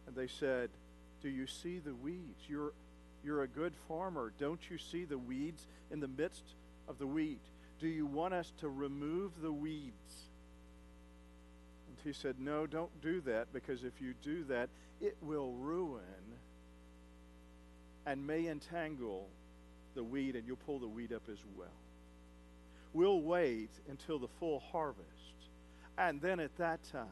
And 0.07 0.17
they 0.17 0.27
said, 0.27 0.71
Do 1.21 1.29
you 1.29 1.47
see 1.47 1.79
the 1.79 1.95
weeds? 1.95 2.43
You're, 2.49 2.73
you're 3.25 3.43
a 3.43 3.49
good 3.49 3.75
farmer. 3.89 4.33
Don't 4.39 4.61
you 4.71 4.79
see 4.79 5.05
the 5.05 5.19
weeds 5.19 5.67
in 5.91 6.01
the 6.01 6.09
midst 6.09 6.45
of 6.89 6.99
the 6.99 7.07
wheat? 7.07 7.43
Do 7.81 7.89
you 7.89 8.07
want 8.07 8.35
us 8.35 8.53
to 8.61 8.69
remove 8.69 9.33
the 9.43 9.53
weeds? 9.53 10.29
And 11.89 11.97
he 12.05 12.13
said, 12.13 12.37
No, 12.39 12.67
don't 12.67 13.01
do 13.01 13.21
that, 13.23 13.53
because 13.53 13.85
if 13.85 14.01
you 14.01 14.15
do 14.23 14.45
that, 14.45 14.69
it 15.01 15.17
will 15.21 15.53
ruin 15.53 16.01
and 18.07 18.27
may 18.27 18.49
entangle 18.49 19.29
the 19.95 20.03
weed, 20.03 20.37
and 20.37 20.47
you'll 20.47 20.57
pull 20.57 20.79
the 20.79 20.89
weed 20.89 21.13
up 21.13 21.23
as 21.31 21.39
well. 21.57 21.69
We'll 22.93 23.23
wait 23.23 23.71
until 23.89 24.19
the 24.19 24.29
full 24.39 24.61
harvest, 24.71 25.07
and 25.97 26.21
then 26.21 26.41
at 26.41 26.57
that 26.59 26.81
time, 26.93 27.07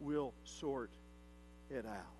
we'll 0.00 0.32
sort 0.44 0.90
it 1.70 1.84
out. 1.84 2.16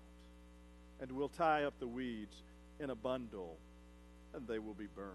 And 1.01 1.11
we'll 1.13 1.29
tie 1.29 1.63
up 1.63 1.73
the 1.79 1.87
weeds 1.87 2.43
in 2.79 2.89
a 2.89 2.95
bundle, 2.95 3.57
and 4.33 4.45
they 4.47 4.59
will 4.59 4.73
be 4.73 4.87
burned. 4.93 5.13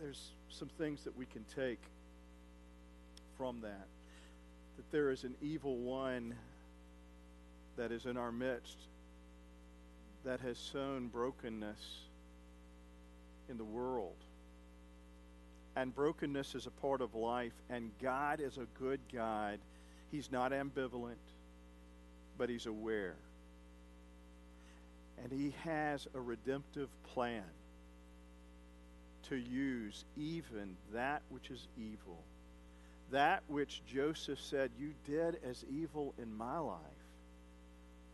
There's 0.00 0.30
some 0.48 0.68
things 0.78 1.04
that 1.04 1.14
we 1.16 1.26
can 1.26 1.44
take 1.54 1.82
from 3.36 3.60
that. 3.60 3.88
That 4.76 4.90
there 4.90 5.10
is 5.10 5.24
an 5.24 5.34
evil 5.42 5.76
one 5.76 6.34
that 7.76 7.92
is 7.92 8.06
in 8.06 8.16
our 8.16 8.32
midst 8.32 8.78
that 10.24 10.40
has 10.40 10.58
sown 10.58 11.08
brokenness 11.08 11.78
in 13.50 13.58
the 13.58 13.64
world. 13.64 14.16
And 15.80 15.94
brokenness 15.94 16.54
is 16.54 16.66
a 16.66 16.70
part 16.70 17.00
of 17.00 17.14
life, 17.14 17.54
and 17.70 17.90
God 18.02 18.38
is 18.42 18.58
a 18.58 18.66
good 18.78 19.00
God. 19.10 19.58
He's 20.12 20.30
not 20.30 20.52
ambivalent, 20.52 21.14
but 22.36 22.50
He's 22.50 22.66
aware. 22.66 23.16
And 25.22 25.32
He 25.32 25.54
has 25.64 26.06
a 26.14 26.20
redemptive 26.20 26.90
plan 27.14 27.44
to 29.30 29.36
use 29.36 30.04
even 30.18 30.76
that 30.92 31.22
which 31.30 31.48
is 31.50 31.66
evil. 31.78 32.18
That 33.10 33.42
which 33.48 33.80
Joseph 33.86 34.38
said, 34.38 34.72
You 34.78 34.92
did 35.06 35.38
as 35.48 35.64
evil 35.72 36.12
in 36.18 36.36
my 36.36 36.58
life, 36.58 36.76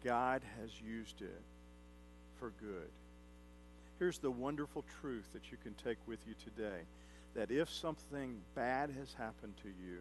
God 0.04 0.42
has 0.60 0.70
used 0.80 1.20
it 1.20 1.42
for 2.38 2.52
good. 2.60 2.90
Here's 3.98 4.18
the 4.18 4.30
wonderful 4.30 4.84
truth 5.00 5.26
that 5.32 5.50
you 5.50 5.56
can 5.64 5.74
take 5.82 5.98
with 6.06 6.20
you 6.28 6.34
today 6.44 6.82
that 7.36 7.50
if 7.50 7.70
something 7.70 8.40
bad 8.54 8.90
has 8.98 9.12
happened 9.14 9.54
to 9.62 9.68
you, 9.68 9.98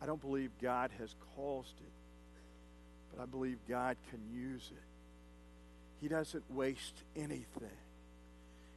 I 0.00 0.06
don't 0.06 0.20
believe 0.20 0.50
God 0.62 0.90
has 0.98 1.14
caused 1.36 1.74
it, 1.80 1.92
but 3.12 3.22
I 3.22 3.26
believe 3.26 3.58
God 3.68 3.96
can 4.10 4.20
use 4.32 4.70
it. 4.70 4.82
He 6.00 6.08
doesn't 6.08 6.44
waste 6.50 7.02
anything. 7.16 7.76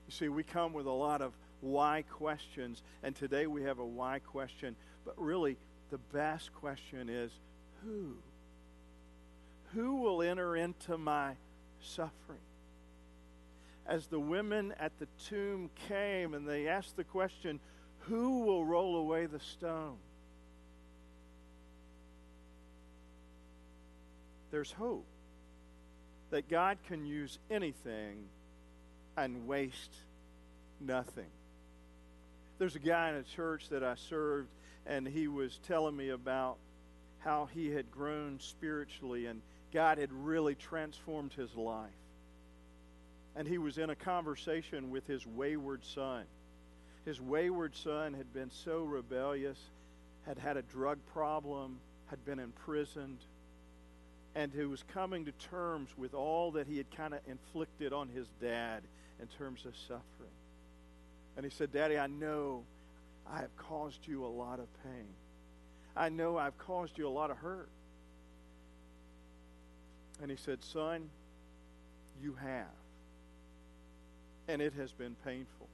You 0.08 0.12
see, 0.12 0.28
we 0.30 0.44
come 0.44 0.74
with 0.74 0.88
a 0.88 0.92
lot 0.92 1.22
of 1.22 1.32
why 1.62 2.04
questions, 2.10 2.82
and 3.04 3.16
today 3.16 3.48
we 3.48 3.64
have 3.64 3.80
a 3.80 3.86
why 3.86 4.20
question, 4.20 4.76
but 5.06 5.14
really 5.18 5.56
the 5.92 6.00
best 6.12 6.54
question 6.54 7.08
is 7.08 7.32
who? 7.86 8.16
Who 9.74 9.98
will 9.98 10.24
enter 10.24 10.56
into 10.56 10.98
my 10.98 11.34
suffering? 11.80 12.40
As 13.86 14.08
the 14.08 14.20
women 14.20 14.74
at 14.80 14.98
the 15.00 15.08
tomb 15.28 15.70
came 15.88 16.34
and 16.34 16.48
they 16.48 16.68
asked 16.68 16.96
the 16.96 17.04
question, 17.04 17.60
Who 18.02 18.40
will 18.40 18.66
roll 18.66 18.98
away 18.98 19.26
the 19.26 19.40
stone? 19.40 19.98
There's 24.52 24.72
hope 24.72 25.06
that 26.30 26.48
God 26.50 26.78
can 26.88 27.06
use 27.06 27.40
anything 27.50 28.26
and 29.18 29.48
waste 29.48 29.94
nothing. 30.80 31.30
There's 32.60 32.76
a 32.76 32.80
guy 32.80 33.10
in 33.10 33.16
a 33.16 33.24
church 33.24 33.70
that 33.70 33.84
I 33.84 33.96
served, 33.96 34.50
and 34.86 35.08
he 35.08 35.28
was 35.28 35.60
telling 35.68 35.96
me 35.96 36.10
about 36.10 36.58
how 37.20 37.48
he 37.54 37.70
had 37.70 37.90
grown 37.92 38.40
spiritually 38.40 39.26
and 39.26 39.42
God 39.74 39.98
had 39.98 40.12
really 40.12 40.54
transformed 40.54 41.34
his 41.34 41.56
life 41.56 41.90
and 43.36 43.48
he 43.48 43.58
was 43.58 43.78
in 43.78 43.90
a 43.90 43.96
conversation 43.96 44.92
with 44.92 45.08
his 45.08 45.26
wayward 45.26 45.84
son. 45.84 46.24
His 47.06 47.20
wayward 47.20 47.76
son 47.76 48.14
had 48.14 48.34
been 48.34 48.52
so 48.52 48.84
rebellious, 48.84 49.58
had 50.26 50.38
had 50.38 50.58
a 50.58 50.62
drug 50.62 51.00
problem, 51.14 51.80
had 52.08 52.24
been 52.26 52.40
imprisoned, 52.40 53.18
and 54.36 54.52
who 54.54 54.70
was 54.70 54.84
coming 54.94 55.26
to 55.26 55.32
terms 55.32 55.90
with 55.98 56.14
all 56.14 56.52
that 56.52 56.68
he 56.68 56.78
had 56.78 56.90
kind 56.96 57.14
of 57.14 57.20
inflicted 57.28 57.92
on 57.92 58.08
his 58.10 58.28
dad 58.42 58.84
in 59.20 59.28
terms 59.28 59.66
of 59.66 59.76
suffering. 59.76 60.04
And 61.36 61.46
he 61.46 61.52
said, 61.52 61.72
Daddy, 61.72 61.98
I 61.98 62.08
know 62.08 62.64
I 63.32 63.40
have 63.40 63.56
caused 63.58 64.08
you 64.08 64.26
a 64.26 64.28
lot 64.28 64.60
of 64.60 64.68
pain. 64.84 65.08
I 65.96 66.10
know 66.10 66.38
I've 66.38 66.58
caused 66.58 66.98
you 66.98 67.08
a 67.08 67.10
lot 67.10 67.32
of 67.32 67.38
hurt. 67.38 67.70
And 70.22 70.30
he 70.30 70.38
said, 70.38 70.64
Son, 70.64 71.10
you 72.22 72.36
have 72.42 72.83
and 74.48 74.62
it 74.62 74.74
has 74.74 74.92
been 74.92 75.16
painful. 75.26 75.70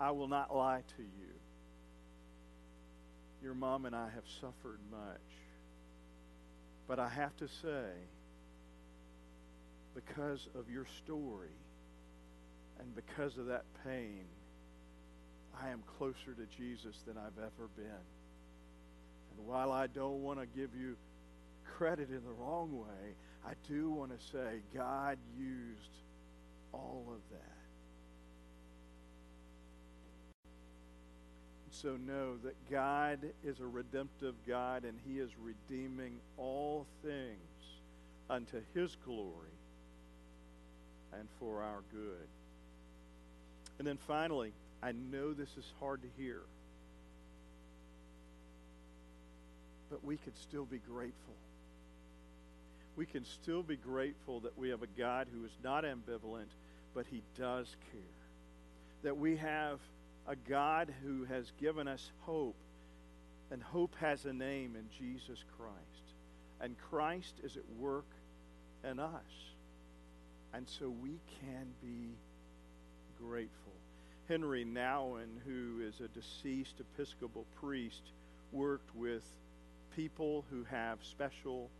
I 0.00 0.10
will 0.12 0.28
not 0.28 0.54
lie 0.54 0.82
to 0.96 1.02
you. 1.02 1.34
Your 3.42 3.54
mom 3.54 3.84
and 3.84 3.94
I 3.94 4.08
have 4.14 4.24
suffered 4.40 4.80
much. 4.90 5.20
But 6.86 6.98
I 6.98 7.08
have 7.08 7.36
to 7.38 7.48
say, 7.48 7.90
because 9.94 10.48
of 10.58 10.70
your 10.70 10.86
story 11.04 11.48
and 12.80 12.94
because 12.94 13.36
of 13.38 13.46
that 13.46 13.64
pain, 13.84 14.24
I 15.60 15.70
am 15.70 15.82
closer 15.98 16.34
to 16.36 16.46
Jesus 16.56 16.96
than 17.06 17.16
I've 17.18 17.38
ever 17.38 17.68
been. 17.76 17.84
And 17.84 19.46
while 19.46 19.72
I 19.72 19.88
don't 19.88 20.22
want 20.22 20.40
to 20.40 20.46
give 20.46 20.70
you 20.78 20.96
credit 21.76 22.10
in 22.10 22.22
the 22.24 22.32
wrong 22.32 22.78
way, 22.78 23.14
I 23.44 23.52
do 23.68 23.90
want 23.90 24.18
to 24.18 24.26
say 24.26 24.60
God 24.74 25.18
used 25.36 25.90
all 26.72 27.04
of 27.08 27.20
that. 27.30 27.58
So 31.70 31.96
know 31.96 32.36
that 32.42 32.56
God 32.70 33.20
is 33.44 33.60
a 33.60 33.66
redemptive 33.66 34.34
God 34.48 34.84
and 34.84 34.98
He 35.06 35.20
is 35.20 35.30
redeeming 35.40 36.14
all 36.36 36.86
things 37.04 37.36
unto 38.28 38.60
His 38.74 38.96
glory 39.04 39.54
and 41.12 41.28
for 41.38 41.62
our 41.62 41.82
good. 41.92 42.26
And 43.78 43.86
then 43.86 43.98
finally, 44.08 44.52
I 44.82 44.92
know 44.92 45.32
this 45.32 45.56
is 45.56 45.72
hard 45.78 46.02
to 46.02 46.08
hear, 46.20 46.40
but 49.88 50.04
we 50.04 50.16
could 50.16 50.36
still 50.36 50.64
be 50.64 50.78
grateful 50.78 51.34
we 52.98 53.06
can 53.06 53.24
still 53.24 53.62
be 53.62 53.76
grateful 53.76 54.40
that 54.40 54.58
we 54.58 54.70
have 54.70 54.82
a 54.82 54.88
God 54.98 55.28
who 55.32 55.44
is 55.44 55.56
not 55.62 55.84
ambivalent, 55.84 56.50
but 56.94 57.06
he 57.06 57.22
does 57.38 57.76
care. 57.92 58.00
That 59.04 59.16
we 59.16 59.36
have 59.36 59.78
a 60.26 60.34
God 60.34 60.92
who 61.04 61.24
has 61.26 61.52
given 61.60 61.86
us 61.86 62.10
hope, 62.22 62.56
and 63.52 63.62
hope 63.62 63.94
has 64.00 64.24
a 64.24 64.32
name 64.32 64.74
in 64.74 64.88
Jesus 64.98 65.44
Christ. 65.56 66.14
And 66.60 66.74
Christ 66.90 67.34
is 67.44 67.56
at 67.56 67.62
work 67.78 68.08
in 68.82 68.98
us. 68.98 69.12
And 70.52 70.68
so 70.68 70.90
we 70.90 71.20
can 71.40 71.68
be 71.80 72.16
grateful. 73.22 73.74
Henri 74.28 74.64
Nouwen, 74.64 75.38
who 75.46 75.82
is 75.86 76.00
a 76.00 76.08
deceased 76.08 76.80
Episcopal 76.80 77.46
priest, 77.60 78.02
worked 78.50 78.92
with 78.96 79.22
people 79.94 80.44
who 80.50 80.64
have 80.64 80.98
special 81.04 81.70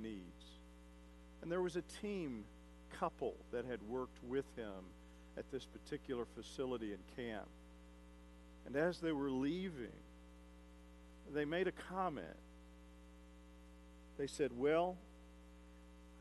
needs. 0.00 0.59
And 1.42 1.50
there 1.50 1.62
was 1.62 1.76
a 1.76 1.82
team 2.00 2.44
couple 2.98 3.34
that 3.52 3.64
had 3.64 3.82
worked 3.88 4.18
with 4.24 4.44
him 4.56 4.84
at 5.38 5.50
this 5.50 5.64
particular 5.64 6.26
facility 6.36 6.92
and 6.92 7.02
camp. 7.16 7.48
And 8.66 8.76
as 8.76 9.00
they 9.00 9.12
were 9.12 9.30
leaving, 9.30 9.92
they 11.32 11.44
made 11.44 11.66
a 11.68 11.72
comment. 11.72 12.26
They 14.18 14.26
said, 14.26 14.50
Well, 14.56 14.96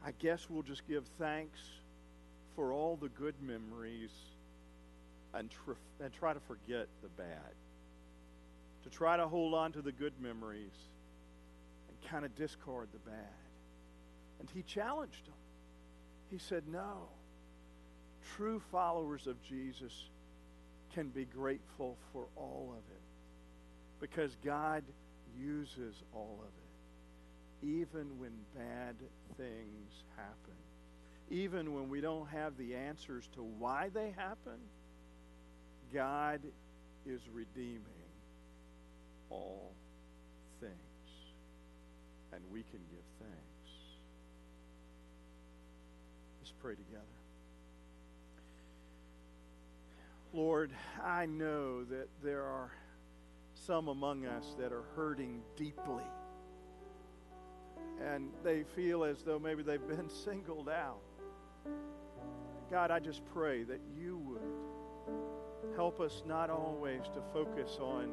I 0.06 0.12
guess 0.20 0.48
we'll 0.50 0.64
just 0.64 0.88
give 0.88 1.06
thanks 1.18 1.60
for 2.56 2.72
all 2.72 2.96
the 2.96 3.10
good 3.10 3.36
memories 3.42 4.12
and, 5.34 5.50
tr- 5.50 5.74
and 6.02 6.14
try 6.14 6.34
to 6.34 6.40
forget 6.40 6.88
the 7.02 7.10
bad. 7.10 7.54
To 8.84 8.90
try 8.90 9.18
to 9.18 9.28
hold 9.28 9.54
on 9.54 9.74
to 9.74 9.82
the 9.82 9.92
good 9.92 10.14
memories 10.22 10.72
and 11.90 12.10
kind 12.10 12.24
of 12.24 12.36
discard 12.36 12.88
the 12.94 13.10
bad. 13.10 13.49
And 14.40 14.50
he 14.54 14.64
challenged 14.64 15.26
them. 15.26 15.34
He 16.32 16.38
said, 16.38 16.64
No. 16.68 17.10
True 18.36 18.62
followers 18.72 19.28
of 19.28 19.42
Jesus 19.44 19.94
can 20.94 21.10
be 21.10 21.26
grateful 21.26 21.98
for 22.14 22.26
all 22.36 22.70
of 22.72 22.84
it. 22.92 23.02
Because 24.00 24.36
God 24.44 24.84
uses 25.38 25.96
all 26.14 26.40
of 26.42 26.48
it, 26.48 27.68
even 27.68 28.20
when 28.20 28.32
bad 28.56 28.96
things 29.38 30.04
happen. 30.16 30.56
Even 31.32 31.74
when 31.74 31.90
we 31.90 32.02
don't 32.02 32.28
have 32.30 32.58
the 32.58 32.76
answers 32.76 33.30
to 33.36 33.44
why 33.44 33.90
they 33.94 34.14
happen, 34.18 34.60
God 35.94 36.42
is 37.06 37.22
redeeming 37.32 37.84
all 39.30 39.74
things. 40.60 40.74
And 42.34 42.42
we 42.52 42.64
can 42.64 42.80
give 42.92 43.06
thanks. 43.20 43.72
Let's 46.40 46.49
pray 46.62 46.76
together. 46.76 47.04
Lord, 50.34 50.72
I 51.04 51.26
know 51.26 51.84
that 51.86 52.08
there 52.22 52.44
are 52.44 52.72
some 53.54 53.88
among 53.88 54.26
us 54.26 54.56
that 54.60 54.72
are 54.72 54.84
hurting 54.96 55.42
deeply. 55.56 56.04
And 58.04 58.30
they 58.44 58.64
feel 58.76 59.04
as 59.04 59.24
though 59.24 59.40
maybe 59.40 59.64
they've 59.64 59.88
been 59.88 60.10
singled 60.26 60.70
out. 60.70 61.02
God, 62.70 62.92
I 62.92 63.00
just 63.00 63.22
pray 63.34 63.64
that 63.64 63.80
you 63.98 64.18
would 64.18 64.42
help 65.76 66.00
us 66.00 66.24
not 66.28 66.50
always 66.50 67.02
to 67.16 67.22
focus 67.34 67.78
on 67.82 68.12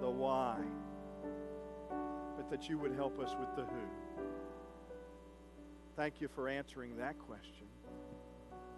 the 0.00 0.10
why, 0.10 0.58
but 2.36 2.50
that 2.50 2.68
you 2.68 2.78
would 2.78 2.94
help 2.94 3.20
us 3.20 3.34
with 3.38 3.54
the 3.54 3.62
who. 3.62 4.03
Thank 5.96 6.20
you 6.20 6.28
for 6.34 6.48
answering 6.48 6.96
that 6.96 7.16
question. 7.20 7.66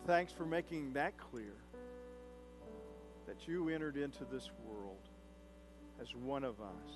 Thanks 0.06 0.32
for 0.32 0.44
making 0.44 0.92
that 0.92 1.16
clear 1.16 1.54
that 3.26 3.48
you 3.48 3.70
entered 3.70 3.96
into 3.96 4.24
this 4.30 4.50
world 4.66 5.08
as 6.00 6.14
one 6.14 6.44
of 6.44 6.60
us. 6.60 6.92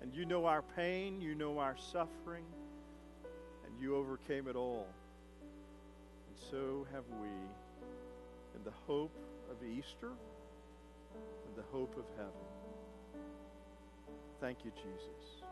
And 0.00 0.14
you 0.14 0.24
know 0.24 0.46
our 0.46 0.62
pain, 0.62 1.20
you 1.20 1.34
know 1.34 1.58
our 1.58 1.76
suffering, 1.76 2.44
and 3.66 3.80
you 3.80 3.94
overcame 3.96 4.48
it 4.48 4.56
all. 4.56 4.86
And 6.28 6.36
so 6.50 6.86
have 6.92 7.04
we 7.20 7.28
in 7.28 8.64
the 8.64 8.72
hope 8.86 9.16
of 9.50 9.56
Easter 9.62 10.12
and 11.14 11.56
the 11.56 11.64
hope 11.72 11.94
of 11.98 12.04
heaven. 12.16 12.32
Thank 14.40 14.64
you, 14.64 14.70
Jesus. 14.70 15.42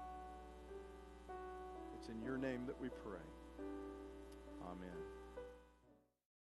It's 1.98 2.08
in 2.08 2.22
your 2.22 2.38
name 2.38 2.62
that 2.66 2.80
we 2.80 2.88
pray. 2.88 3.20
Amen. 4.62 5.13